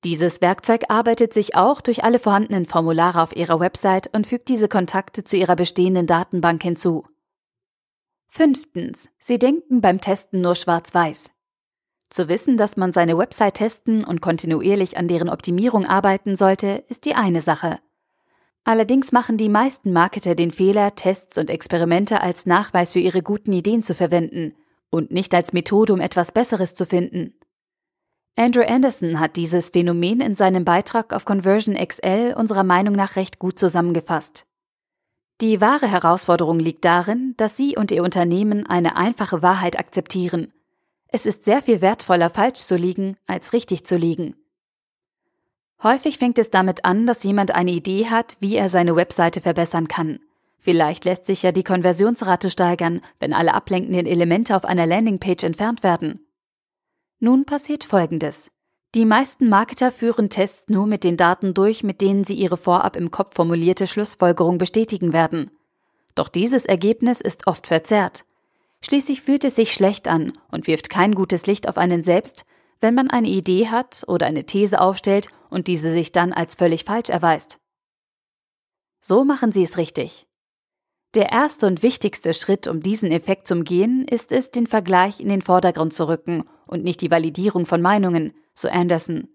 Dieses 0.04 0.40
Werkzeug 0.40 0.85
arbeitet 0.88 1.32
sich 1.32 1.54
auch 1.54 1.80
durch 1.80 2.02
alle 2.02 2.18
vorhandenen 2.18 2.66
Formulare 2.66 3.23
auf 3.23 3.37
Ihrer 3.37 3.61
Website 3.61 4.11
und 4.12 4.26
fügt 4.26 4.49
diese 4.49 4.68
Kontakte 4.68 5.23
zu 5.23 5.37
Ihrer 5.37 5.54
bestehenden 5.54 6.09
Datenbank 6.09 6.62
hinzu. 6.62 7.04
Fünftens. 8.34 9.10
Sie 9.18 9.38
denken 9.38 9.82
beim 9.82 10.00
Testen 10.00 10.40
nur 10.40 10.54
schwarz-weiß. 10.54 11.30
Zu 12.08 12.30
wissen, 12.30 12.56
dass 12.56 12.78
man 12.78 12.90
seine 12.90 13.18
Website 13.18 13.56
testen 13.56 14.04
und 14.04 14.22
kontinuierlich 14.22 14.96
an 14.96 15.06
deren 15.06 15.28
Optimierung 15.28 15.84
arbeiten 15.84 16.34
sollte, 16.34 16.82
ist 16.88 17.04
die 17.04 17.14
eine 17.14 17.42
Sache. 17.42 17.78
Allerdings 18.64 19.12
machen 19.12 19.36
die 19.36 19.50
meisten 19.50 19.92
Marketer 19.92 20.34
den 20.34 20.50
Fehler, 20.50 20.94
Tests 20.94 21.36
und 21.36 21.50
Experimente 21.50 22.22
als 22.22 22.46
Nachweis 22.46 22.94
für 22.94 23.00
ihre 23.00 23.22
guten 23.22 23.52
Ideen 23.52 23.82
zu 23.82 23.94
verwenden 23.94 24.54
und 24.88 25.10
nicht 25.10 25.34
als 25.34 25.52
Methode, 25.52 25.92
um 25.92 26.00
etwas 26.00 26.32
Besseres 26.32 26.74
zu 26.74 26.86
finden. 26.86 27.34
Andrew 28.34 28.64
Anderson 28.66 29.20
hat 29.20 29.36
dieses 29.36 29.68
Phänomen 29.68 30.22
in 30.22 30.36
seinem 30.36 30.64
Beitrag 30.64 31.12
auf 31.12 31.26
Conversion 31.26 31.74
XL 31.74 32.34
unserer 32.34 32.64
Meinung 32.64 32.94
nach 32.94 33.16
recht 33.16 33.38
gut 33.38 33.58
zusammengefasst. 33.58 34.46
Die 35.42 35.61
wahre 35.61 35.90
Herausforderung 35.90 36.61
liegt 36.61 36.84
darin, 36.84 37.34
dass 37.37 37.56
Sie 37.56 37.76
und 37.76 37.90
Ihr 37.90 38.04
Unternehmen 38.04 38.64
eine 38.64 38.94
einfache 38.94 39.42
Wahrheit 39.42 39.76
akzeptieren. 39.76 40.52
Es 41.08 41.26
ist 41.26 41.44
sehr 41.44 41.62
viel 41.62 41.80
wertvoller, 41.80 42.30
falsch 42.30 42.61
zu 42.61 42.76
liegen, 42.76 43.16
als 43.26 43.52
richtig 43.52 43.84
zu 43.84 43.96
liegen. 43.96 44.37
Häufig 45.82 46.18
fängt 46.18 46.38
es 46.38 46.50
damit 46.50 46.84
an, 46.84 47.06
dass 47.06 47.25
jemand 47.25 47.50
eine 47.50 47.72
Idee 47.72 48.06
hat, 48.06 48.37
wie 48.38 48.54
er 48.54 48.68
seine 48.68 48.94
Webseite 48.94 49.40
verbessern 49.40 49.88
kann. 49.88 50.20
Vielleicht 50.58 51.04
lässt 51.04 51.26
sich 51.26 51.42
ja 51.42 51.50
die 51.50 51.64
Konversionsrate 51.64 52.49
steigern, 52.49 53.00
wenn 53.18 53.32
alle 53.32 53.52
ablenkenden 53.52 54.06
Elemente 54.06 54.54
auf 54.54 54.64
einer 54.64 54.87
Landingpage 54.87 55.42
entfernt 55.42 55.82
werden. 55.82 56.25
Nun 57.18 57.46
passiert 57.46 57.82
Folgendes. 57.82 58.52
Die 58.94 59.06
meisten 59.06 59.49
Marketer 59.49 59.90
führen 59.90 60.28
Tests 60.28 60.64
nur 60.68 60.87
mit 60.87 61.02
den 61.02 61.16
Daten 61.16 61.54
durch, 61.54 61.82
mit 61.82 62.02
denen 62.02 62.25
sie 62.25 62.34
ihre 62.34 62.58
vorab 62.58 62.94
im 62.94 63.11
Kopf 63.11 63.34
formulierte 63.34 63.87
Schlussfolgerung 63.87 64.58
bestätigen 64.58 65.14
werden. 65.14 65.50
Doch 66.14 66.28
dieses 66.28 66.66
Ergebnis 66.66 67.22
ist 67.22 67.46
oft 67.46 67.66
verzerrt. 67.66 68.26
Schließlich 68.84 69.22
fühlt 69.22 69.44
es 69.44 69.56
sich 69.56 69.72
schlecht 69.72 70.08
an 70.08 70.34
und 70.50 70.66
wirft 70.66 70.90
kein 70.90 71.14
gutes 71.14 71.46
Licht 71.46 71.68
auf 71.70 71.78
einen 71.78 72.02
selbst, 72.02 72.44
wenn 72.80 72.94
man 72.94 73.08
eine 73.08 73.28
Idee 73.28 73.68
hat 73.68 74.04
oder 74.08 74.26
eine 74.26 74.44
These 74.44 74.78
aufstellt 74.78 75.28
und 75.49 75.68
diese 75.68 75.90
sich 75.90 76.12
dann 76.12 76.34
als 76.34 76.56
völlig 76.56 76.84
falsch 76.84 77.08
erweist. 77.08 77.61
So 79.00 79.25
machen 79.25 79.52
Sie 79.52 79.62
es 79.62 79.78
richtig. 79.78 80.26
Der 81.14 81.30
erste 81.30 81.66
und 81.66 81.82
wichtigste 81.82 82.34
Schritt, 82.34 82.66
um 82.68 82.80
diesen 82.80 83.11
Effekt 83.11 83.46
zu 83.46 83.54
umgehen, 83.54 84.06
ist 84.06 84.32
es, 84.32 84.50
den 84.50 84.66
Vergleich 84.66 85.20
in 85.20 85.28
den 85.28 85.42
Vordergrund 85.42 85.94
zu 85.94 86.08
rücken 86.08 86.44
und 86.66 86.84
nicht 86.84 87.00
die 87.00 87.11
Validierung 87.11 87.66
von 87.66 87.80
Meinungen, 87.82 88.34
so 88.54 88.68
Anderson. 88.68 89.28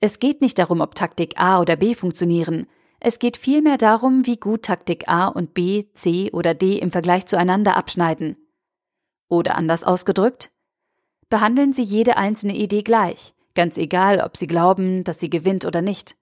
Es 0.00 0.18
geht 0.18 0.40
nicht 0.40 0.58
darum, 0.58 0.80
ob 0.80 0.94
Taktik 0.94 1.38
A 1.38 1.60
oder 1.60 1.76
B 1.76 1.94
funktionieren. 1.94 2.66
Es 2.98 3.18
geht 3.18 3.36
vielmehr 3.36 3.78
darum, 3.78 4.26
wie 4.26 4.36
gut 4.36 4.64
Taktik 4.64 5.08
A 5.08 5.26
und 5.28 5.54
B, 5.54 5.84
C 5.94 6.30
oder 6.32 6.54
D 6.54 6.78
im 6.78 6.90
Vergleich 6.90 7.26
zueinander 7.26 7.76
abschneiden. 7.76 8.36
Oder 9.28 9.56
anders 9.56 9.84
ausgedrückt, 9.84 10.50
behandeln 11.28 11.72
Sie 11.72 11.82
jede 11.82 12.16
einzelne 12.16 12.54
Idee 12.54 12.82
gleich, 12.82 13.32
ganz 13.54 13.78
egal, 13.78 14.20
ob 14.20 14.36
Sie 14.36 14.46
glauben, 14.46 15.04
dass 15.04 15.18
sie 15.18 15.30
gewinnt 15.30 15.64
oder 15.64 15.82
nicht. 15.82 16.16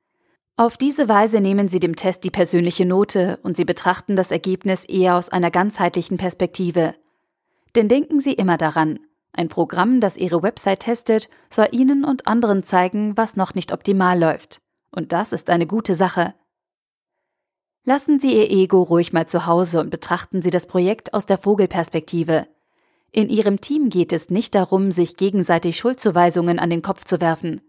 Auf 0.57 0.77
diese 0.77 1.09
Weise 1.09 1.41
nehmen 1.41 1.69
Sie 1.69 1.81
dem 1.81 1.97
Test 1.97 2.23
die 2.23 2.31
persönliche 2.31 2.85
Note 2.85 3.39
und 3.43 3.57
Sie 3.57 3.65
betrachten 3.65 4.15
das 4.15 4.31
Ergebnis 4.31 4.85
eher 4.85 5.17
aus 5.17 5.31
einer 5.31 5.50
ganzheitlichen 5.50 6.19
Perspektive. 6.19 6.95
Denn 7.75 7.89
denken 7.89 8.21
Sie 8.21 8.35
immer 8.35 8.59
daran, 8.59 9.00
ein 9.33 9.49
Programm, 9.49 10.01
das 10.01 10.17
Ihre 10.17 10.43
Website 10.43 10.81
testet, 10.81 11.29
soll 11.51 11.69
Ihnen 11.73 12.05
und 12.05 12.27
anderen 12.27 12.63
zeigen, 12.63 13.17
was 13.17 13.37
noch 13.37 13.55
nicht 13.55 13.73
optimal 13.73 14.19
läuft. 14.19 14.61
Und 14.91 15.13
das 15.13 15.33
ist 15.33 15.51
eine 15.51 15.67
gute 15.67 15.95
Sache. 15.95 16.35
Lassen 17.85 18.21
Sie 18.21 18.37
Ihr 18.37 18.51
Ego 18.51 18.83
ruhig 18.83 19.13
mal 19.13 19.27
zu 19.27 19.47
Hause 19.47 19.81
und 19.81 19.91
betrachten 19.91 20.43
Sie 20.43 20.51
das 20.51 20.67
Projekt 20.67 21.15
aus 21.15 21.27
der 21.27 21.39
Vogelperspektive. 21.39 22.47
In 23.13 23.29
Ihrem 23.29 23.61
Team 23.61 23.89
geht 23.89 24.13
es 24.13 24.31
nicht 24.31 24.55
darum, 24.55 24.91
sich 24.91 25.17
gegenseitig 25.17 25.79
Schuldzuweisungen 25.79 26.59
an 26.59 26.71
den 26.71 26.83
Kopf 26.83 27.05
zu 27.05 27.21
werfen. 27.21 27.61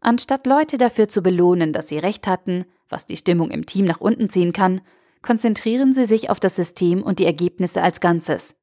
Anstatt 0.00 0.46
Leute 0.46 0.78
dafür 0.78 1.08
zu 1.08 1.22
belohnen, 1.22 1.72
dass 1.72 1.88
sie 1.88 1.98
recht 1.98 2.26
hatten, 2.26 2.64
was 2.88 3.06
die 3.06 3.16
Stimmung 3.16 3.50
im 3.50 3.66
Team 3.66 3.84
nach 3.86 4.00
unten 4.00 4.28
ziehen 4.28 4.52
kann, 4.52 4.80
konzentrieren 5.22 5.92
Sie 5.92 6.04
sich 6.04 6.30
auf 6.30 6.38
das 6.38 6.56
System 6.56 7.02
und 7.02 7.18
die 7.18 7.24
Ergebnisse 7.24 7.82
als 7.82 8.00
Ganzes. 8.00 8.54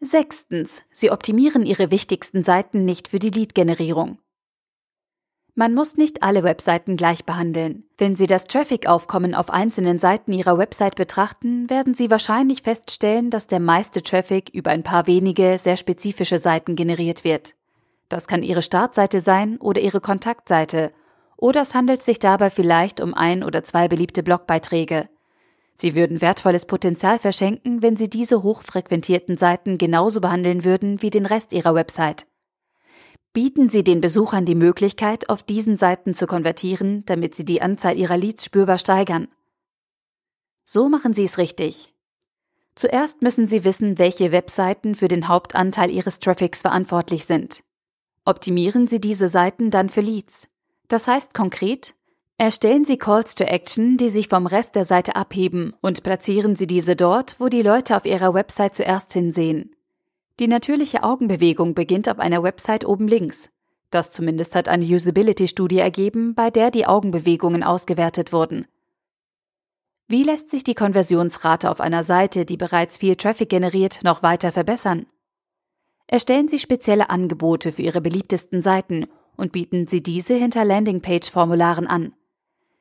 Sechstens. 0.00 0.82
Sie 0.90 1.10
optimieren 1.10 1.64
Ihre 1.64 1.90
wichtigsten 1.90 2.42
Seiten 2.42 2.84
nicht 2.84 3.08
für 3.08 3.18
die 3.18 3.30
Lead-Generierung. 3.30 4.18
Man 5.54 5.72
muss 5.72 5.96
nicht 5.96 6.22
alle 6.22 6.42
Webseiten 6.42 6.98
gleich 6.98 7.24
behandeln. 7.24 7.84
Wenn 7.96 8.14
Sie 8.14 8.26
das 8.26 8.44
Traffic-Aufkommen 8.44 9.34
auf 9.34 9.48
einzelnen 9.48 9.98
Seiten 9.98 10.34
Ihrer 10.34 10.58
Website 10.58 10.96
betrachten, 10.96 11.70
werden 11.70 11.94
Sie 11.94 12.10
wahrscheinlich 12.10 12.60
feststellen, 12.60 13.30
dass 13.30 13.46
der 13.46 13.58
meiste 13.58 14.02
Traffic 14.02 14.50
über 14.50 14.70
ein 14.70 14.82
paar 14.82 15.06
wenige, 15.06 15.56
sehr 15.56 15.76
spezifische 15.76 16.38
Seiten 16.38 16.76
generiert 16.76 17.24
wird. 17.24 17.54
Das 18.10 18.28
kann 18.28 18.42
Ihre 18.42 18.60
Startseite 18.60 19.22
sein 19.22 19.56
oder 19.56 19.80
Ihre 19.80 20.02
Kontaktseite, 20.02 20.92
oder 21.38 21.62
es 21.62 21.74
handelt 21.74 22.02
sich 22.02 22.18
dabei 22.18 22.50
vielleicht 22.50 23.00
um 23.00 23.14
ein 23.14 23.42
oder 23.42 23.64
zwei 23.64 23.88
beliebte 23.88 24.22
Blogbeiträge. 24.22 25.08
Sie 25.78 25.94
würden 25.94 26.22
wertvolles 26.22 26.64
Potenzial 26.64 27.18
verschenken, 27.18 27.82
wenn 27.82 27.96
Sie 27.96 28.08
diese 28.08 28.42
hochfrequentierten 28.42 29.36
Seiten 29.36 29.76
genauso 29.76 30.20
behandeln 30.20 30.64
würden 30.64 31.02
wie 31.02 31.10
den 31.10 31.26
Rest 31.26 31.52
Ihrer 31.52 31.74
Website. 31.74 32.26
Bieten 33.34 33.68
Sie 33.68 33.84
den 33.84 34.00
Besuchern 34.00 34.46
die 34.46 34.54
Möglichkeit, 34.54 35.28
auf 35.28 35.42
diesen 35.42 35.76
Seiten 35.76 36.14
zu 36.14 36.26
konvertieren, 36.26 37.04
damit 37.04 37.34
Sie 37.34 37.44
die 37.44 37.60
Anzahl 37.60 37.98
Ihrer 37.98 38.16
Leads 38.16 38.46
spürbar 38.46 38.78
steigern. 38.78 39.28
So 40.64 40.88
machen 40.88 41.12
Sie 41.12 41.24
es 41.24 41.36
richtig. 41.36 41.92
Zuerst 42.74 43.20
müssen 43.20 43.46
Sie 43.46 43.64
wissen, 43.64 43.98
welche 43.98 44.32
Webseiten 44.32 44.94
für 44.94 45.08
den 45.08 45.28
Hauptanteil 45.28 45.90
Ihres 45.90 46.18
Traffics 46.18 46.62
verantwortlich 46.62 47.26
sind. 47.26 47.62
Optimieren 48.24 48.86
Sie 48.86 49.00
diese 49.00 49.28
Seiten 49.28 49.70
dann 49.70 49.90
für 49.90 50.00
Leads. 50.00 50.48
Das 50.88 51.06
heißt 51.06 51.34
konkret, 51.34 51.94
Erstellen 52.38 52.84
Sie 52.84 52.98
Calls 52.98 53.34
to 53.34 53.44
Action, 53.44 53.96
die 53.96 54.10
sich 54.10 54.28
vom 54.28 54.46
Rest 54.46 54.74
der 54.74 54.84
Seite 54.84 55.16
abheben 55.16 55.72
und 55.80 56.02
platzieren 56.02 56.54
Sie 56.54 56.66
diese 56.66 56.94
dort, 56.94 57.36
wo 57.40 57.48
die 57.48 57.62
Leute 57.62 57.96
auf 57.96 58.04
Ihrer 58.04 58.34
Website 58.34 58.74
zuerst 58.74 59.14
hinsehen. 59.14 59.74
Die 60.38 60.46
natürliche 60.46 61.02
Augenbewegung 61.02 61.74
beginnt 61.74 62.10
auf 62.10 62.18
einer 62.18 62.42
Website 62.42 62.84
oben 62.86 63.08
links. 63.08 63.48
Das 63.90 64.10
zumindest 64.10 64.54
hat 64.54 64.68
eine 64.68 64.84
Usability-Studie 64.84 65.78
ergeben, 65.78 66.34
bei 66.34 66.50
der 66.50 66.70
die 66.70 66.86
Augenbewegungen 66.86 67.62
ausgewertet 67.62 68.34
wurden. 68.34 68.66
Wie 70.06 70.22
lässt 70.22 70.50
sich 70.50 70.62
die 70.62 70.74
Konversionsrate 70.74 71.70
auf 71.70 71.80
einer 71.80 72.02
Seite, 72.02 72.44
die 72.44 72.58
bereits 72.58 72.98
viel 72.98 73.16
Traffic 73.16 73.48
generiert, 73.48 74.00
noch 74.04 74.22
weiter 74.22 74.52
verbessern? 74.52 75.06
Erstellen 76.06 76.48
Sie 76.48 76.58
spezielle 76.58 77.08
Angebote 77.08 77.72
für 77.72 77.82
Ihre 77.82 78.02
beliebtesten 78.02 78.60
Seiten 78.60 79.06
und 79.38 79.52
bieten 79.52 79.86
Sie 79.86 80.02
diese 80.02 80.34
hinter 80.34 80.66
Landingpage-Formularen 80.66 81.86
an. 81.86 82.12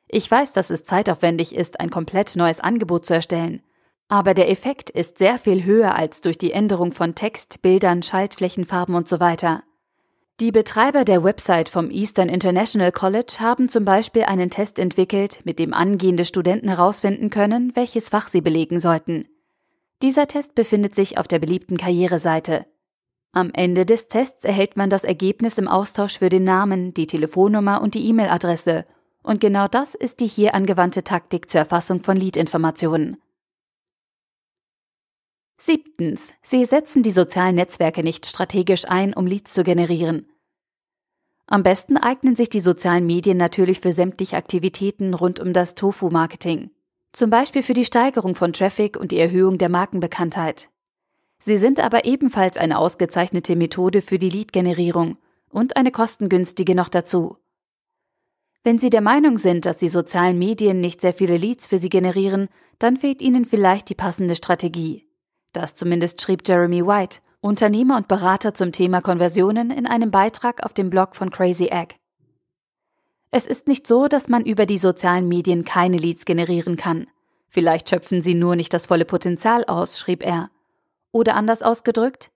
Ich 0.08 0.30
weiß, 0.30 0.52
dass 0.52 0.70
es 0.70 0.86
zeitaufwendig 0.86 1.56
ist, 1.56 1.80
ein 1.80 1.90
komplett 1.90 2.36
neues 2.36 2.60
Angebot 2.60 3.06
zu 3.06 3.14
erstellen. 3.14 3.62
Aber 4.08 4.34
der 4.34 4.50
Effekt 4.52 4.90
ist 4.90 5.18
sehr 5.18 5.40
viel 5.40 5.64
höher 5.64 5.96
als 5.96 6.22
durch 6.22 6.38
die 6.38 6.52
Änderung 6.52 6.92
von 6.92 7.16
Text, 7.16 7.62
Bildern, 7.62 8.04
Schaltflächenfarben 8.04 8.94
und 8.94 9.10
so 9.10 9.20
weiter. 9.20 9.64
Die 10.42 10.52
Betreiber 10.52 11.06
der 11.06 11.24
Website 11.24 11.70
vom 11.70 11.90
Eastern 11.90 12.28
International 12.28 12.92
College 12.92 13.38
haben 13.40 13.70
zum 13.70 13.86
Beispiel 13.86 14.24
einen 14.24 14.50
Test 14.50 14.80
entwickelt, 14.80 15.40
mit 15.46 15.60
dem 15.60 15.74
angehende 15.74 16.26
Studenten 16.26 16.68
herausfinden 16.68 17.30
können, 17.30 17.72
welches 17.76 18.10
Fach 18.10 18.28
sie 18.28 18.42
belegen 18.42 18.82
sollten. 18.82 19.30
Dieser 20.02 20.28
Test 20.28 20.54
befindet 20.54 20.94
sich 20.94 21.18
auf 21.18 21.30
der 21.30 21.40
beliebten 21.40 21.78
Karriereseite. 21.78 22.66
Am 23.32 23.52
Ende 23.54 23.86
des 23.86 24.10
Tests 24.10 24.44
erhält 24.44 24.76
man 24.76 24.90
das 24.90 25.06
Ergebnis 25.06 25.58
im 25.58 25.70
Austausch 25.70 26.20
für 26.20 26.30
den 26.30 26.44
Namen, 26.44 26.94
die 26.94 27.08
Telefonnummer 27.08 27.82
und 27.82 27.94
die 27.96 28.06
E-Mail-Adresse. 28.10 28.86
Und 29.26 29.40
genau 29.40 29.68
das 29.68 29.96
ist 29.96 30.20
die 30.20 30.28
hier 30.28 30.54
angewandte 30.54 31.04
Taktik 31.04 31.50
zur 31.50 31.60
Erfassung 31.60 32.04
von 32.04 32.16
Lead-Informationen. 32.16 33.18
Siebtens. 35.58 36.34
Sie 36.44 36.64
setzen 36.64 37.02
die 37.02 37.10
sozialen 37.10 37.56
Netzwerke 37.56 38.04
nicht 38.04 38.28
strategisch 38.28 38.86
ein, 38.88 39.16
um 39.16 39.26
Leads 39.26 39.52
zu 39.52 39.64
generieren. 39.64 40.28
Am 41.48 41.64
besten 41.64 41.98
eignen 41.98 42.36
sich 42.36 42.50
die 42.50 42.60
sozialen 42.60 43.08
Medien 43.08 43.38
natürlich 43.38 43.80
für 43.80 43.94
sämtliche 43.94 44.38
Aktivitäten 44.38 45.16
rund 45.16 45.40
um 45.40 45.54
das 45.54 45.74
Tofu-Marketing. 45.74 46.70
Zum 47.12 47.32
Beispiel 47.32 47.64
für 47.64 47.74
die 47.74 47.86
Steigerung 47.86 48.36
von 48.36 48.54
Traffic 48.54 48.96
und 48.96 49.12
die 49.12 49.20
Erhöhung 49.20 49.58
der 49.58 49.70
Markenbekanntheit. 49.70 50.70
Sie 51.40 51.58
sind 51.58 51.80
aber 51.80 52.06
ebenfalls 52.06 52.58
eine 52.58 52.78
ausgezeichnete 52.78 53.56
Methode 53.56 54.04
für 54.04 54.20
die 54.20 54.30
Lead-Generierung 54.30 55.18
und 55.50 55.78
eine 55.78 55.92
kostengünstige 55.92 56.76
noch 56.76 56.90
dazu. 56.90 57.38
Wenn 58.66 58.80
Sie 58.80 58.90
der 58.90 59.02
Meinung 59.02 59.38
sind, 59.38 59.68
dass 59.68 59.78
die 59.78 59.90
sozialen 59.90 60.40
Medien 60.40 60.80
nicht 60.80 61.00
sehr 61.00 61.14
viele 61.14 61.38
Leads 61.38 61.68
für 61.68 61.78
Sie 61.78 61.90
generieren, 61.90 62.48
dann 62.80 62.98
fehlt 62.98 63.22
Ihnen 63.22 63.46
vielleicht 63.46 63.90
die 63.90 63.96
passende 63.96 64.36
Strategie. 64.36 65.08
Das 65.54 65.76
zumindest 65.76 66.20
schrieb 66.20 66.42
Jeremy 66.48 66.84
White, 66.84 67.20
Unternehmer 67.42 67.96
und 67.96 68.08
Berater 68.08 68.56
zum 68.56 68.72
Thema 68.72 69.02
Konversionen, 69.02 69.70
in 69.70 69.86
einem 69.86 70.10
Beitrag 70.10 70.64
auf 70.66 70.74
dem 70.74 70.90
Blog 70.90 71.16
von 71.16 71.30
Crazy 71.30 71.68
Egg. 71.68 71.94
Es 73.30 73.46
ist 73.46 73.68
nicht 73.68 73.86
so, 73.86 74.08
dass 74.08 74.30
man 74.30 74.44
über 74.44 74.66
die 74.66 74.80
sozialen 74.80 75.28
Medien 75.28 75.64
keine 75.64 75.98
Leads 75.98 76.26
generieren 76.26 76.76
kann. 76.76 77.06
Vielleicht 77.48 77.92
schöpfen 77.92 78.24
sie 78.24 78.34
nur 78.34 78.56
nicht 78.56 78.74
das 78.74 78.88
volle 78.88 79.06
Potenzial 79.06 79.64
aus, 79.66 80.00
schrieb 80.00 80.26
er. 80.26 80.50
Oder 81.12 81.36
anders 81.36 81.62
ausgedrückt, 81.62 82.32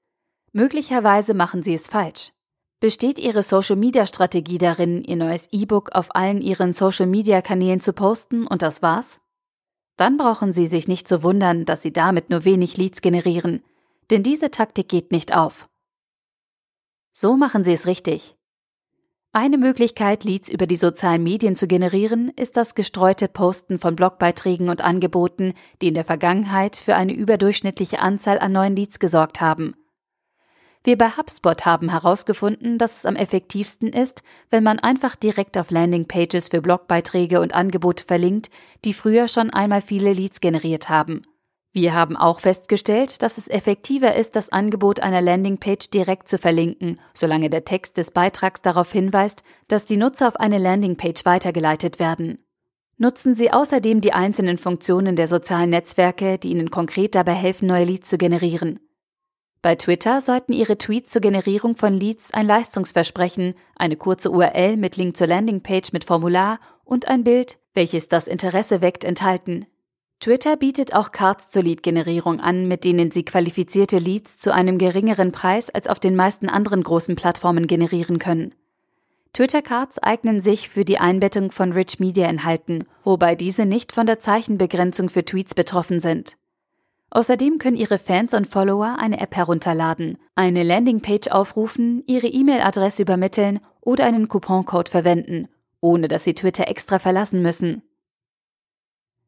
möglicherweise 0.51 1.33
machen 1.33 1.63
sie 1.63 1.74
es 1.74 1.88
falsch. 1.88 2.33
Besteht 2.81 3.19
Ihre 3.19 3.43
Social-Media-Strategie 3.43 4.57
darin, 4.57 5.03
Ihr 5.03 5.17
neues 5.17 5.50
E-Book 5.51 5.91
auf 5.91 6.15
allen 6.15 6.41
Ihren 6.41 6.71
Social-Media-Kanälen 6.71 7.81
zu 7.81 7.91
posten 7.91 8.48
und 8.48 8.62
das 8.62 8.81
war's? 8.81 9.19
Dann 9.98 10.15
brauchen 10.15 10.53
Sie 10.53 10.65
sich 10.65 10.88
nicht 10.88 11.05
zu 11.05 11.21
wundern, 11.21 11.65
dass 11.65 11.81
Sie 11.81 11.91
damit 11.91 12.29
nur 12.29 12.45
wenig 12.45 12.77
Leads 12.77 13.01
generieren, 13.01 13.63
denn 14.12 14.24
diese 14.24 14.50
Taktik 14.50 14.88
geht 14.88 15.12
nicht 15.12 15.36
auf. 15.36 15.67
So 17.12 17.36
machen 17.36 17.65
Sie 17.65 17.74
es 17.74 17.86
richtig. 17.86 18.38
Eine 19.33 19.57
Möglichkeit, 19.57 20.24
Leads 20.24 20.48
über 20.48 20.65
die 20.65 20.77
sozialen 20.77 21.21
Medien 21.21 21.57
zu 21.57 21.67
generieren, 21.67 22.29
ist 22.29 22.55
das 22.55 22.75
gestreute 22.75 23.27
Posten 23.27 23.77
von 23.77 23.98
Blogbeiträgen 23.98 24.69
und 24.69 24.81
Angeboten, 24.81 25.53
die 25.81 25.89
in 25.89 25.95
der 25.95 26.05
Vergangenheit 26.05 26.77
für 26.77 26.95
eine 26.95 27.13
überdurchschnittliche 27.13 28.00
Anzahl 28.00 28.39
an 28.39 28.53
neuen 28.53 28.77
Leads 28.77 29.00
gesorgt 29.00 29.41
haben. 29.41 29.75
Wir 30.83 30.98
bei 30.98 31.09
HubSpot 31.09 31.65
haben 31.65 31.89
herausgefunden, 31.89 32.77
dass 32.77 33.00
es 33.00 33.05
am 33.05 33.17
effektivsten 33.17 33.89
ist, 33.89 34.24
wenn 34.50 34.63
man 34.63 34.79
einfach 34.79 35.15
direkt 35.15 35.57
auf 35.57 35.71
Landingpages 35.71 36.48
für 36.48 36.62
Blogbeiträge 36.62 37.41
und 37.41 37.53
Angebote 37.53 38.05
verlinkt, 38.05 38.50
die 38.86 38.93
früher 38.93 39.27
schon 39.27 39.50
einmal 39.50 39.81
viele 39.81 40.13
Leads 40.13 40.39
generiert 40.39 40.89
haben. 40.89 41.24
Wir 41.71 41.93
haben 41.93 42.17
auch 42.17 42.39
festgestellt, 42.39 43.21
dass 43.21 43.38
es 43.38 43.48
effektiver 43.48 44.15
ist, 44.15 44.36
das 44.36 44.51
Angebot 44.51 45.01
einer 45.01 45.21
Landingpage 45.21 45.89
direkt 45.91 46.27
zu 46.27 46.39
verlinken, 46.39 47.00
solange 47.13 47.50
der 47.50 47.63
Text 47.63 47.98
des 47.98 48.12
Beitrags 48.12 48.62
darauf 48.62 48.91
hinweist, 48.91 49.43
dass 49.67 49.86
die 49.86 49.98
Nutzer 49.98 50.29
auf 50.29 50.38
eine 50.38 50.57
Landingpage 50.57 51.25
weitergeleitet 51.25 52.00
werden. 52.00 52.41
Nutzen 52.98 53.36
Sie 53.36 53.51
außerdem 53.51 54.01
die 54.01 54.13
einzelnen 54.13 54.57
Funktionen 54.57 55.15
der 55.15 55.27
sozialen 55.27 55.69
Netzwerke, 55.69 56.39
die 56.39 56.50
Ihnen 56.50 56.71
konkret 56.71 57.15
dabei 57.15 57.33
helfen, 57.33 57.67
neue 57.67 57.86
Leads 57.86 58.09
zu 58.09 58.18
generieren. 58.18 58.79
Bei 59.61 59.75
Twitter 59.75 60.22
sollten 60.22 60.53
Ihre 60.53 60.77
Tweets 60.77 61.11
zur 61.11 61.22
Generierung 61.22 61.75
von 61.75 61.93
Leads 61.93 62.33
ein 62.33 62.48
Leistungsversprechen, 62.48 63.55
eine 63.75 63.98
kurze 63.98 64.31
URL 64.31 64.77
mit 64.77 64.95
Link 64.95 65.17
zur 65.17 65.27
Landingpage 65.27 65.91
mit 65.91 66.05
Formular 66.05 66.61
und 66.85 67.09
ein 67.09 67.25
Bild, 67.25 67.57
welches 67.74 68.07
das 68.07 68.29
Interesse 68.29 68.81
weckt, 68.81 69.03
enthalten. 69.03 69.65
Twitter 70.22 70.55
bietet 70.55 70.93
auch 70.93 71.11
Cards 71.11 71.50
zur 71.50 71.63
Lead-Generierung 71.63 72.39
an, 72.39 72.69
mit 72.69 72.85
denen 72.85 73.11
Sie 73.11 73.24
qualifizierte 73.24 74.00
Leads 74.00 74.37
zu 74.37 74.53
einem 74.53 74.77
geringeren 74.77 75.33
Preis 75.33 75.69
als 75.69 75.87
auf 75.87 76.00
den 76.00 76.15
meisten 76.15 76.48
anderen 76.48 76.83
großen 76.83 77.17
Plattformen 77.17 77.67
generieren 77.67 78.17
können. 78.17 78.55
Twitter-Cards 79.33 80.00
eignen 80.00 80.39
sich 80.39 80.69
für 80.69 80.85
die 80.85 81.00
Einbettung 81.00 81.51
von 81.51 81.74
Rich 81.74 82.00
Media-Inhalten, 82.00 82.85
wobei 83.03 83.35
diese 83.35 83.65
nicht 83.65 83.91
von 83.91 84.05
der 84.05 84.19
Zeichenbegrenzung 84.19 85.09
für 85.09 85.24
Tweets 85.24 85.53
betroffen 85.53 86.00
sind. 86.00 86.39
Außerdem 87.11 87.57
können 87.57 87.77
Ihre 87.77 87.98
Fans 87.98 88.33
und 88.33 88.48
Follower 88.48 88.98
eine 89.00 89.19
App 89.19 89.35
herunterladen, 89.35 90.17
eine 90.35 90.63
Landingpage 90.63 91.29
aufrufen, 91.29 92.03
Ihre 92.05 92.27
E-Mail-Adresse 92.27 93.01
übermitteln 93.01 93.59
oder 93.81 94.05
einen 94.05 94.27
Couponcode 94.27 94.89
verwenden, 94.89 95.48
ohne 95.81 96.07
dass 96.07 96.24
Sie 96.24 96.35
Twitter 96.35 96.67
extra 96.67 97.00
verlassen 97.00 97.41
müssen. 97.41 97.81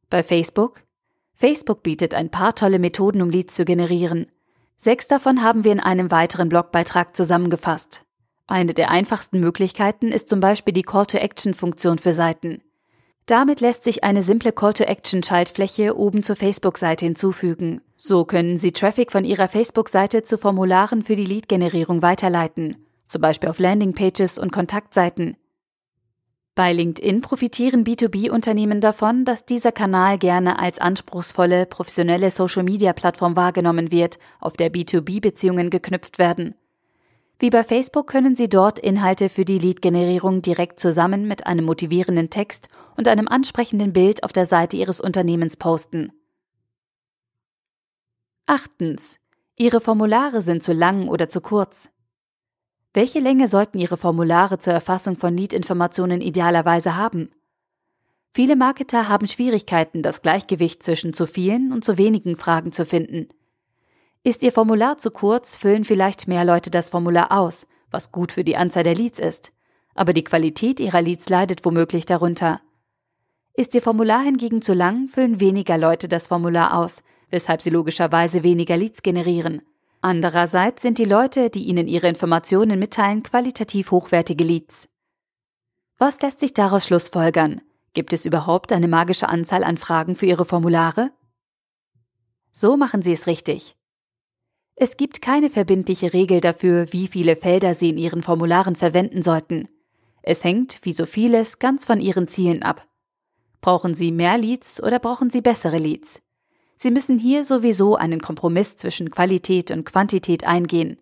Bei 0.10 0.22
Facebook? 0.22 0.84
Facebook 1.34 1.82
bietet 1.82 2.14
ein 2.14 2.30
paar 2.30 2.54
tolle 2.54 2.78
Methoden, 2.78 3.22
um 3.22 3.32
Leads 3.32 3.56
zu 3.56 3.66
generieren. 3.66 4.28
Sechs 4.78 5.08
davon 5.08 5.42
haben 5.42 5.64
wir 5.64 5.72
in 5.72 5.80
einem 5.80 6.12
weiteren 6.12 6.50
Blogbeitrag 6.50 7.16
zusammengefasst. 7.16 8.04
Eine 8.46 8.74
der 8.74 8.92
einfachsten 8.92 9.40
Möglichkeiten 9.40 10.10
ist 10.10 10.28
zum 10.28 10.40
Beispiel 10.40 10.74
die 10.74 10.84
Call-to-Action-Funktion 10.84 11.98
für 11.98 12.14
Seiten. 12.14 12.62
Damit 13.26 13.62
lässt 13.62 13.84
sich 13.84 14.04
eine 14.04 14.24
simple 14.24 14.52
Call-to-Action-Schaltfläche 14.52 15.96
oben 15.96 16.24
zur 16.24 16.36
Facebook-Seite 16.36 17.06
hinzufügen. 17.06 17.82
So 17.96 18.26
können 18.26 18.58
Sie 18.58 18.72
Traffic 18.72 19.12
von 19.12 19.24
Ihrer 19.24 19.48
Facebook-Seite 19.48 20.24
zu 20.24 20.38
Formularen 20.38 21.04
für 21.04 21.16
die 21.16 21.26
Lead-Generierung 21.26 22.02
weiterleiten, 22.02 22.78
zum 23.06 23.22
Beispiel 23.22 23.50
auf 23.50 23.60
Landingpages 23.60 24.38
und 24.38 24.52
Kontaktseiten. 24.52 25.38
Bei 26.54 26.74
LinkedIn 26.74 27.22
profitieren 27.22 27.86
B2B-Unternehmen 27.86 28.82
davon, 28.82 29.24
dass 29.24 29.46
dieser 29.46 29.72
Kanal 29.72 30.18
gerne 30.18 30.60
als 30.60 30.80
anspruchsvolle, 30.80 31.66
professionelle 31.66 32.30
Social-Media-Plattform 32.30 33.38
wahrgenommen 33.38 33.92
wird, 33.92 34.20
auf 34.42 34.58
der 34.58 34.72
B2B-Beziehungen 34.72 35.70
geknüpft 35.70 36.20
werden. 36.20 36.56
Wie 37.42 37.50
bei 37.50 37.64
Facebook 37.64 38.06
können 38.06 38.36
Sie 38.36 38.50
dort 38.50 38.78
Inhalte 38.78 39.28
für 39.28 39.46
die 39.46 39.58
Lead-Generierung 39.58 40.44
direkt 40.44 40.80
zusammen 40.80 41.28
mit 41.28 41.48
einem 41.48 41.66
motivierenden 41.66 42.30
Text 42.30 42.68
und 42.96 43.08
einem 43.08 43.28
ansprechenden 43.28 43.94
Bild 43.94 44.24
auf 44.24 44.32
der 44.32 44.46
Seite 44.46 44.78
Ihres 44.78 45.02
Unternehmens 45.02 45.58
posten. 45.58 46.14
Achtens. 48.46 49.18
Ihre 49.58 49.82
Formulare 49.82 50.44
sind 50.44 50.62
zu 50.62 50.72
lang 50.72 51.08
oder 51.08 51.30
zu 51.30 51.42
kurz. 51.42 51.90
Welche 52.94 53.20
Länge 53.20 53.48
sollten 53.48 53.80
Ihre 53.80 53.98
Formulare 53.98 54.60
zur 54.60 54.74
Erfassung 54.74 55.16
von 55.16 55.36
Lead-Informationen 55.36 56.22
idealerweise 56.22 56.96
haben? 56.96 57.32
Viele 58.36 58.56
Marketer 58.56 59.10
haben 59.10 59.28
Schwierigkeiten, 59.28 60.04
das 60.04 60.22
Gleichgewicht 60.22 60.84
zwischen 60.84 61.16
zu 61.16 61.26
vielen 61.26 61.74
und 61.74 61.84
zu 61.84 61.98
wenigen 61.98 62.36
Fragen 62.36 62.72
zu 62.72 62.86
finden. 62.86 63.30
Ist 64.24 64.44
Ihr 64.44 64.52
Formular 64.52 64.98
zu 64.98 65.10
kurz, 65.10 65.58
füllen 65.58 65.84
vielleicht 65.84 66.28
mehr 66.28 66.46
Leute 66.46 66.70
das 66.70 66.92
Formular 66.92 67.32
aus, 67.32 67.66
was 67.90 68.12
gut 68.12 68.32
für 68.32 68.44
die 68.44 68.56
Anzahl 68.56 68.84
der 68.84 68.94
Leads 68.94 69.20
ist. 69.20 69.52
Aber 69.96 70.14
die 70.14 70.24
Qualität 70.24 70.80
Ihrer 70.80 71.02
Leads 71.02 71.28
leidet 71.30 71.66
womöglich 71.66 72.06
darunter. 72.06 72.62
Ist 73.56 73.74
Ihr 73.74 73.82
Formular 73.82 74.22
hingegen 74.22 74.62
zu 74.62 74.74
lang, 74.74 75.08
füllen 75.08 75.40
weniger 75.40 75.76
Leute 75.78 76.08
das 76.08 76.28
Formular 76.28 76.78
aus, 76.78 77.02
weshalb 77.32 77.64
Sie 77.64 77.72
logischerweise 77.72 78.44
weniger 78.44 78.78
Leads 78.78 79.02
generieren. 79.02 79.64
Andererseits 80.02 80.84
sind 80.84 81.00
die 81.00 81.06
Leute, 81.06 81.50
die 81.50 81.64
Ihnen 81.64 81.88
ihre 81.88 82.08
Informationen 82.08 82.78
mitteilen, 82.78 83.24
qualitativ 83.24 83.90
hochwertige 83.90 84.44
Leads. 84.44 84.88
Was 85.98 86.22
lässt 86.22 86.42
sich 86.42 86.54
daraus 86.54 86.86
schlussfolgern? 86.86 87.62
Gibt 87.94 88.14
es 88.14 88.28
überhaupt 88.28 88.72
eine 88.72 88.88
magische 88.88 89.30
Anzahl 89.30 89.64
an 89.64 89.78
Fragen 89.78 90.16
für 90.16 90.28
Ihre 90.28 90.46
Formulare? 90.46 91.12
So 92.52 92.78
machen 92.78 93.02
Sie 93.02 93.12
es 93.12 93.26
richtig. 93.28 93.76
Es 94.84 94.98
gibt 94.98 95.22
keine 95.22 95.52
verbindliche 95.52 96.12
Regel 96.12 96.42
dafür, 96.42 96.92
wie 96.92 97.08
viele 97.08 97.36
Felder 97.36 97.76
Sie 97.76 97.90
in 97.90 98.00
Ihren 98.00 98.24
Formularen 98.24 98.76
verwenden 98.76 99.22
sollten. 99.22 99.68
Es 100.24 100.44
hängt, 100.44 100.80
wie 100.82 100.94
so 100.94 101.06
vieles, 101.06 101.60
ganz 101.60 101.86
von 101.86 102.00
Ihren 102.00 102.28
Zielen 102.28 102.64
ab. 102.64 102.88
Brauchen 103.62 103.94
Sie 103.94 104.12
mehr 104.12 104.40
Leads 104.40 104.82
oder 104.82 104.98
brauchen 104.98 105.30
Sie 105.30 105.42
bessere 105.42 105.78
Leads? 105.78 106.24
Sie 106.78 106.90
müssen 106.90 107.20
hier 107.20 107.44
sowieso 107.44 107.96
einen 107.96 108.22
Kompromiss 108.22 108.76
zwischen 108.76 109.12
Qualität 109.12 109.70
und 109.70 109.86
Quantität 109.86 110.46
eingehen. 110.46 110.98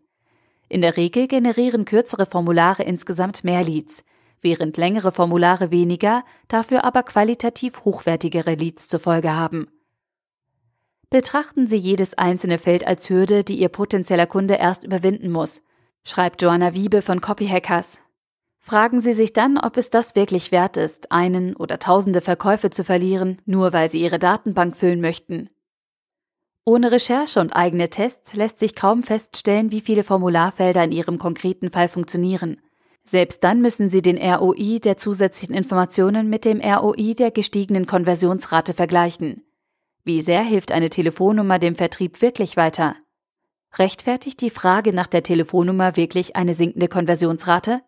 In 0.68 0.82
der 0.82 0.98
Regel 0.98 1.30
generieren 1.30 1.86
kürzere 1.86 2.26
Formulare 2.26 2.84
insgesamt 2.84 3.46
mehr 3.46 3.64
Leads, 3.64 4.04
während 4.42 4.76
längere 4.76 5.14
Formulare 5.14 5.72
weniger, 5.72 6.26
dafür 6.50 6.84
aber 6.84 7.04
qualitativ 7.04 7.86
hochwertigere 7.86 8.56
Leads 8.56 8.90
zur 8.90 9.00
Folge 9.00 9.34
haben. 9.34 9.68
Betrachten 11.12 11.66
Sie 11.66 11.78
jedes 11.78 12.14
einzelne 12.20 12.60
Feld 12.60 12.86
als 12.86 13.10
Hürde, 13.10 13.44
die 13.44 13.60
Ihr 13.60 13.70
potenzieller 13.70 14.28
Kunde 14.28 14.56
erst 14.56 14.84
überwinden 14.84 15.32
muss. 15.32 15.64
schreibt 16.04 16.42
Joanna 16.42 16.76
Wiebe 16.76 17.02
von 17.02 17.20
Copyhackers. 17.20 18.00
Fragen 18.60 19.02
Sie 19.02 19.14
sich 19.14 19.34
dann, 19.34 19.58
ob 19.58 19.78
es 19.78 19.90
das 19.90 20.16
wirklich 20.16 20.52
wert 20.52 20.78
ist, 20.78 21.12
einen 21.12 21.56
oder 21.56 21.80
tausende 21.80 22.22
Verkäufe 22.22 22.70
zu 22.70 22.84
verlieren, 22.84 23.42
nur 23.46 23.74
weil 23.74 23.90
Sie 23.90 24.02
Ihre 24.02 24.20
Datenbank 24.20 24.78
füllen 24.78 25.02
möchten. 25.02 25.50
Ohne 26.64 26.92
Recherche 26.92 27.40
und 27.40 27.54
eigene 27.54 27.90
Tests 27.90 28.36
lässt 28.36 28.60
sich 28.60 28.76
kaum 28.76 29.02
feststellen, 29.02 29.72
wie 29.72 29.82
viele 29.82 30.04
Formularfelder 30.04 30.84
in 30.84 30.92
Ihrem 30.92 31.18
konkreten 31.18 31.72
Fall 31.72 31.88
funktionieren. 31.88 32.62
Selbst 33.04 33.44
dann 33.44 33.62
müssen 33.62 33.90
Sie 33.90 34.04
den 34.04 34.20
ROI 34.20 34.78
der 34.80 34.98
zusätzlichen 34.98 35.56
Informationen 35.56 36.30
mit 36.30 36.46
dem 36.46 36.62
ROI 36.62 37.16
der 37.16 37.32
gestiegenen 37.32 37.88
Konversionsrate 37.88 38.76
vergleichen. 38.76 39.44
Wie 40.10 40.22
sehr 40.22 40.42
hilft 40.42 40.72
eine 40.72 40.90
Telefonnummer 40.90 41.60
dem 41.60 41.76
Vertrieb 41.76 42.24
wirklich 42.24 42.58
weiter? 42.58 42.96
Rechtfertigt 43.78 44.42
die 44.42 44.50
Frage 44.50 44.92
nach 44.92 45.06
der 45.06 45.22
Telefonnummer 45.22 45.98
wirklich 45.98 46.36
eine 46.36 46.56
sinkende 46.56 46.88
Konversionsrate? 46.88 47.82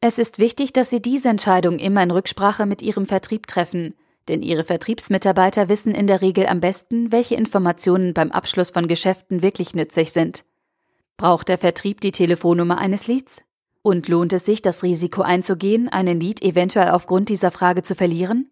Es 0.00 0.18
ist 0.18 0.38
wichtig, 0.38 0.72
dass 0.72 0.88
Sie 0.88 1.02
diese 1.02 1.28
Entscheidung 1.28 1.78
immer 1.78 2.02
in 2.02 2.10
Rücksprache 2.10 2.64
mit 2.64 2.80
Ihrem 2.80 3.04
Vertrieb 3.04 3.46
treffen, 3.46 3.92
denn 4.28 4.40
Ihre 4.40 4.64
Vertriebsmitarbeiter 4.64 5.68
wissen 5.68 5.94
in 5.94 6.06
der 6.06 6.22
Regel 6.22 6.46
am 6.46 6.60
besten, 6.60 7.12
welche 7.12 7.34
Informationen 7.34 8.14
beim 8.14 8.32
Abschluss 8.32 8.70
von 8.70 8.88
Geschäften 8.88 9.42
wirklich 9.42 9.74
nützlich 9.74 10.12
sind. 10.12 10.46
Braucht 11.18 11.50
der 11.50 11.58
Vertrieb 11.58 12.00
die 12.00 12.12
Telefonnummer 12.12 12.78
eines 12.78 13.06
Leads? 13.06 13.42
Und 13.82 14.08
lohnt 14.08 14.32
es 14.32 14.46
sich, 14.46 14.62
das 14.62 14.82
Risiko 14.82 15.20
einzugehen, 15.20 15.90
einen 15.90 16.20
Lead 16.20 16.40
eventuell 16.40 16.92
aufgrund 16.92 17.28
dieser 17.28 17.50
Frage 17.50 17.82
zu 17.82 17.94
verlieren? 17.94 18.50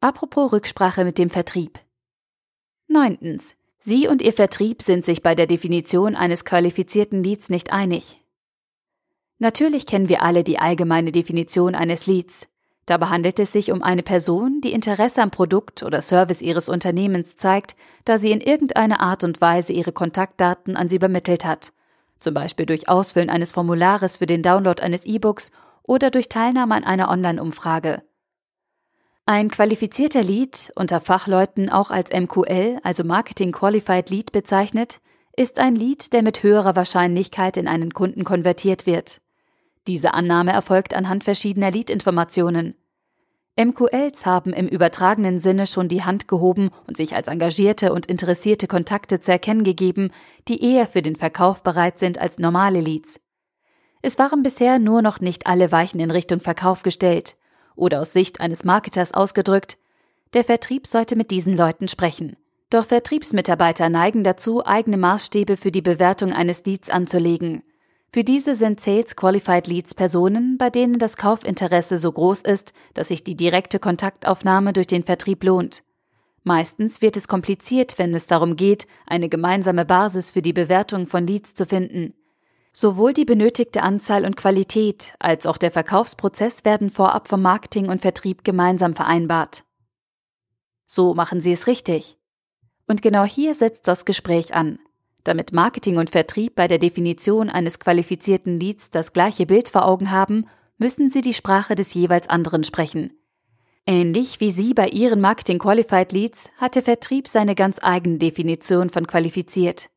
Apropos 0.00 0.52
Rücksprache 0.52 1.04
mit 1.04 1.18
dem 1.18 1.28
Vertrieb. 1.28 1.80
Neuntens. 2.86 3.56
Sie 3.80 4.06
und 4.06 4.22
Ihr 4.22 4.32
Vertrieb 4.32 4.80
sind 4.80 5.04
sich 5.04 5.24
bei 5.24 5.34
der 5.34 5.48
Definition 5.48 6.14
eines 6.14 6.44
qualifizierten 6.44 7.24
Leads 7.24 7.50
nicht 7.50 7.72
einig. 7.72 8.22
Natürlich 9.40 9.86
kennen 9.86 10.08
wir 10.08 10.22
alle 10.22 10.44
die 10.44 10.60
allgemeine 10.60 11.10
Definition 11.10 11.74
eines 11.74 12.06
Leads. 12.06 12.46
Dabei 12.86 13.06
handelt 13.06 13.40
es 13.40 13.50
sich 13.50 13.72
um 13.72 13.82
eine 13.82 14.04
Person, 14.04 14.60
die 14.60 14.72
Interesse 14.72 15.20
am 15.20 15.32
Produkt 15.32 15.82
oder 15.82 16.00
Service 16.00 16.42
ihres 16.42 16.68
Unternehmens 16.68 17.36
zeigt, 17.36 17.74
da 18.04 18.18
sie 18.18 18.30
in 18.30 18.40
irgendeiner 18.40 19.00
Art 19.00 19.24
und 19.24 19.40
Weise 19.40 19.72
ihre 19.72 19.90
Kontaktdaten 19.90 20.76
an 20.76 20.88
sie 20.88 20.96
übermittelt 20.96 21.44
hat, 21.44 21.72
zum 22.20 22.34
Beispiel 22.34 22.66
durch 22.66 22.88
Ausfüllen 22.88 23.30
eines 23.30 23.50
Formulares 23.50 24.18
für 24.18 24.26
den 24.26 24.44
Download 24.44 24.80
eines 24.80 25.04
E-Books 25.04 25.50
oder 25.82 26.12
durch 26.12 26.28
Teilnahme 26.28 26.76
an 26.76 26.84
einer 26.84 27.10
Online-Umfrage. 27.10 28.02
Ein 29.30 29.50
qualifizierter 29.50 30.22
Lead, 30.22 30.72
unter 30.74 31.02
Fachleuten 31.02 31.68
auch 31.68 31.90
als 31.90 32.08
MQL, 32.10 32.78
also 32.82 33.04
Marketing 33.04 33.52
Qualified 33.52 34.08
Lead 34.08 34.32
bezeichnet, 34.32 35.02
ist 35.36 35.58
ein 35.58 35.76
Lead, 35.76 36.14
der 36.14 36.22
mit 36.22 36.42
höherer 36.42 36.76
Wahrscheinlichkeit 36.76 37.58
in 37.58 37.68
einen 37.68 37.92
Kunden 37.92 38.24
konvertiert 38.24 38.86
wird. 38.86 39.20
Diese 39.86 40.14
Annahme 40.14 40.52
erfolgt 40.52 40.94
anhand 40.94 41.24
verschiedener 41.24 41.70
Lead-Informationen. 41.70 42.74
MQLs 43.60 44.24
haben 44.24 44.54
im 44.54 44.66
übertragenen 44.66 45.40
Sinne 45.40 45.66
schon 45.66 45.88
die 45.88 46.04
Hand 46.04 46.26
gehoben 46.26 46.70
und 46.86 46.96
sich 46.96 47.14
als 47.14 47.28
engagierte 47.28 47.92
und 47.92 48.06
interessierte 48.06 48.66
Kontakte 48.66 49.20
zu 49.20 49.30
erkennen 49.30 49.62
gegeben, 49.62 50.10
die 50.48 50.64
eher 50.64 50.86
für 50.86 51.02
den 51.02 51.16
Verkauf 51.16 51.62
bereit 51.62 51.98
sind 51.98 52.18
als 52.18 52.38
normale 52.38 52.80
Leads. 52.80 53.20
Es 54.00 54.18
waren 54.18 54.42
bisher 54.42 54.78
nur 54.78 55.02
noch 55.02 55.20
nicht 55.20 55.46
alle 55.46 55.70
Weichen 55.70 56.00
in 56.00 56.10
Richtung 56.10 56.40
Verkauf 56.40 56.82
gestellt. 56.82 57.36
Oder 57.78 58.00
aus 58.00 58.12
Sicht 58.12 58.40
eines 58.40 58.64
Marketers 58.64 59.14
ausgedrückt, 59.14 59.78
der 60.34 60.42
Vertrieb 60.42 60.86
sollte 60.86 61.14
mit 61.14 61.30
diesen 61.30 61.56
Leuten 61.56 61.86
sprechen. 61.86 62.36
Doch 62.70 62.84
Vertriebsmitarbeiter 62.84 63.88
neigen 63.88 64.24
dazu, 64.24 64.66
eigene 64.66 64.98
Maßstäbe 64.98 65.56
für 65.56 65.70
die 65.70 65.80
Bewertung 65.80 66.32
eines 66.32 66.64
Leads 66.64 66.90
anzulegen. 66.90 67.62
Für 68.12 68.24
diese 68.24 68.56
sind 68.56 68.80
Sales 68.80 69.14
Qualified 69.14 69.68
Leads 69.68 69.94
Personen, 69.94 70.58
bei 70.58 70.70
denen 70.70 70.98
das 70.98 71.16
Kaufinteresse 71.16 71.98
so 71.98 72.10
groß 72.10 72.42
ist, 72.42 72.72
dass 72.94 73.08
sich 73.08 73.22
die 73.22 73.36
direkte 73.36 73.78
Kontaktaufnahme 73.78 74.72
durch 74.72 74.88
den 74.88 75.04
Vertrieb 75.04 75.44
lohnt. 75.44 75.82
Meistens 76.42 77.00
wird 77.00 77.16
es 77.16 77.28
kompliziert, 77.28 77.96
wenn 77.98 78.12
es 78.12 78.26
darum 78.26 78.56
geht, 78.56 78.88
eine 79.06 79.28
gemeinsame 79.28 79.84
Basis 79.84 80.32
für 80.32 80.42
die 80.42 80.52
Bewertung 80.52 81.06
von 81.06 81.26
Leads 81.26 81.54
zu 81.54 81.64
finden. 81.64 82.14
Sowohl 82.72 83.12
die 83.12 83.24
benötigte 83.24 83.82
Anzahl 83.82 84.24
und 84.24 84.36
Qualität 84.36 85.14
als 85.18 85.46
auch 85.46 85.58
der 85.58 85.70
Verkaufsprozess 85.70 86.64
werden 86.64 86.90
vorab 86.90 87.28
vom 87.28 87.42
Marketing 87.42 87.88
und 87.88 88.00
Vertrieb 88.00 88.44
gemeinsam 88.44 88.94
vereinbart. 88.94 89.64
So 90.86 91.14
machen 91.14 91.40
Sie 91.40 91.52
es 91.52 91.66
richtig. 91.66 92.16
Und 92.86 93.02
genau 93.02 93.24
hier 93.24 93.54
setzt 93.54 93.86
das 93.88 94.04
Gespräch 94.04 94.54
an. 94.54 94.78
Damit 95.24 95.52
Marketing 95.52 95.98
und 95.98 96.08
Vertrieb 96.08 96.54
bei 96.54 96.68
der 96.68 96.78
Definition 96.78 97.50
eines 97.50 97.78
qualifizierten 97.78 98.58
Leads 98.58 98.90
das 98.90 99.12
gleiche 99.12 99.44
Bild 99.44 99.68
vor 99.68 99.84
Augen 99.84 100.10
haben, 100.10 100.46
müssen 100.78 101.10
sie 101.10 101.20
die 101.20 101.34
Sprache 101.34 101.74
des 101.74 101.92
jeweils 101.92 102.28
anderen 102.28 102.64
sprechen. 102.64 103.12
Ähnlich 103.84 104.40
wie 104.40 104.50
Sie 104.50 104.74
bei 104.74 104.88
Ihren 104.88 105.20
Marketing 105.20 105.58
Qualified 105.58 106.12
Leads 106.12 106.50
hat 106.58 106.74
der 106.74 106.82
Vertrieb 106.82 107.26
seine 107.26 107.54
ganz 107.54 107.78
eigene 107.82 108.18
Definition 108.18 108.90
von 108.90 109.06
qualifiziert. 109.06 109.88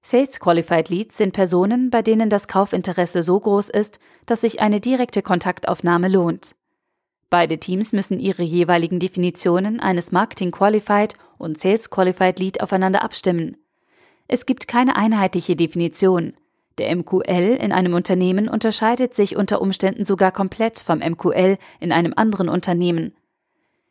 Sales 0.00 0.40
Qualified 0.40 0.88
Leads 0.88 1.16
sind 1.16 1.32
Personen, 1.32 1.90
bei 1.90 2.02
denen 2.02 2.30
das 2.30 2.48
Kaufinteresse 2.48 3.22
so 3.22 3.38
groß 3.38 3.68
ist, 3.68 3.98
dass 4.26 4.42
sich 4.42 4.60
eine 4.60 4.80
direkte 4.80 5.22
Kontaktaufnahme 5.22 6.08
lohnt. 6.08 6.54
Beide 7.30 7.58
Teams 7.58 7.92
müssen 7.92 8.20
ihre 8.20 8.42
jeweiligen 8.42 9.00
Definitionen 9.00 9.80
eines 9.80 10.12
Marketing 10.12 10.50
Qualified 10.50 11.14
und 11.36 11.60
Sales 11.60 11.90
Qualified 11.90 12.38
Lead 12.38 12.62
aufeinander 12.62 13.02
abstimmen. 13.02 13.58
Es 14.28 14.46
gibt 14.46 14.66
keine 14.66 14.96
einheitliche 14.96 15.56
Definition. 15.56 16.34
Der 16.78 16.94
MQL 16.94 17.58
in 17.60 17.72
einem 17.72 17.92
Unternehmen 17.94 18.48
unterscheidet 18.48 19.14
sich 19.14 19.36
unter 19.36 19.60
Umständen 19.60 20.04
sogar 20.04 20.32
komplett 20.32 20.78
vom 20.78 21.00
MQL 21.00 21.58
in 21.80 21.92
einem 21.92 22.14
anderen 22.16 22.48
Unternehmen. 22.48 23.14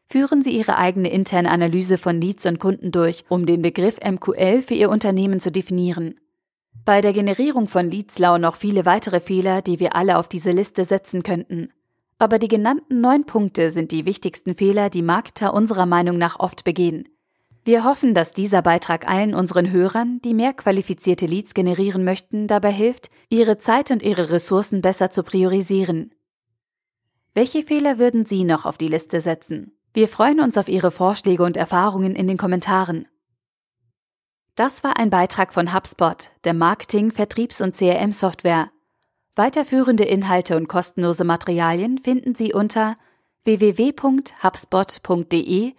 Führen 0.10 0.42
Sie 0.42 0.52
Ihre 0.52 0.78
eigene 0.78 1.10
interne 1.12 1.52
Analyse 1.52 1.98
von 1.98 2.22
Leads 2.22 2.46
und 2.46 2.60
Kunden 2.60 2.92
durch, 2.94 3.26
um 3.28 3.46
den 3.46 3.62
Begriff 3.62 4.00
MQL 4.00 4.62
für 4.62 4.74
Ihr 4.74 4.90
Unternehmen 4.90 5.42
zu 5.42 5.52
definieren. 5.52 6.16
Bei 6.86 7.02
der 7.02 7.12
Generierung 7.12 7.68
von 7.68 7.92
Leads 7.92 8.18
lauern 8.18 8.42
noch 8.42 8.56
viele 8.56 8.86
weitere 8.86 9.20
Fehler, 9.20 9.62
die 9.62 9.82
wir 9.82 9.98
alle 9.98 10.18
auf 10.18 10.30
diese 10.30 10.52
Liste 10.52 10.86
setzen 10.86 11.24
könnten. 11.24 11.74
Aber 12.20 12.40
die 12.40 12.48
genannten 12.48 13.02
neun 13.02 13.26
Punkte 13.26 13.70
sind 13.70 13.92
die 13.92 14.06
wichtigsten 14.06 14.56
Fehler, 14.56 14.90
die 14.90 15.02
Marketer 15.02 15.54
unserer 15.54 15.86
Meinung 15.86 16.18
nach 16.18 16.40
oft 16.40 16.64
begehen. 16.64 17.10
Wir 17.66 17.84
hoffen, 17.84 18.14
dass 18.14 18.32
dieser 18.32 18.62
Beitrag 18.62 19.10
allen 19.10 19.36
unseren 19.36 19.70
Hörern, 19.70 20.22
die 20.24 20.34
mehr 20.34 20.54
qualifizierte 20.54 21.26
Leads 21.26 21.54
generieren 21.54 22.06
möchten, 22.06 22.48
dabei 22.48 22.72
hilft, 22.72 23.10
ihre 23.28 23.58
Zeit 23.58 23.92
und 23.92 24.02
ihre 24.02 24.30
Ressourcen 24.32 24.82
besser 24.82 25.12
zu 25.12 25.24
priorisieren. 25.24 26.16
Welche 27.34 27.64
Fehler 27.64 28.00
würden 28.00 28.26
Sie 28.26 28.46
noch 28.46 28.66
auf 28.66 28.78
die 28.78 28.88
Liste 28.88 29.20
setzen? 29.20 29.77
Wir 29.98 30.08
freuen 30.08 30.40
uns 30.42 30.58
auf 30.60 30.70
Ihre 30.70 30.92
Vorschläge 30.92 31.42
und 31.42 31.58
Erfahrungen 31.58 32.16
in 32.16 32.28
den 32.28 32.38
Kommentaren. 32.38 33.08
Das 34.54 34.84
war 34.84 35.00
ein 35.00 35.10
Beitrag 35.10 35.56
von 35.56 35.74
HubSpot, 35.74 36.30
der 36.44 36.54
Marketing-, 36.54 37.10
Vertriebs- 37.10 37.62
und 37.62 37.76
CRM-Software. 37.76 38.70
Weiterführende 39.36 40.04
Inhalte 40.04 40.56
und 40.56 40.68
kostenlose 40.68 41.24
Materialien 41.24 41.98
finden 41.98 42.36
Sie 42.36 42.54
unter 42.54 42.96
www.hubspot.de 43.44 45.74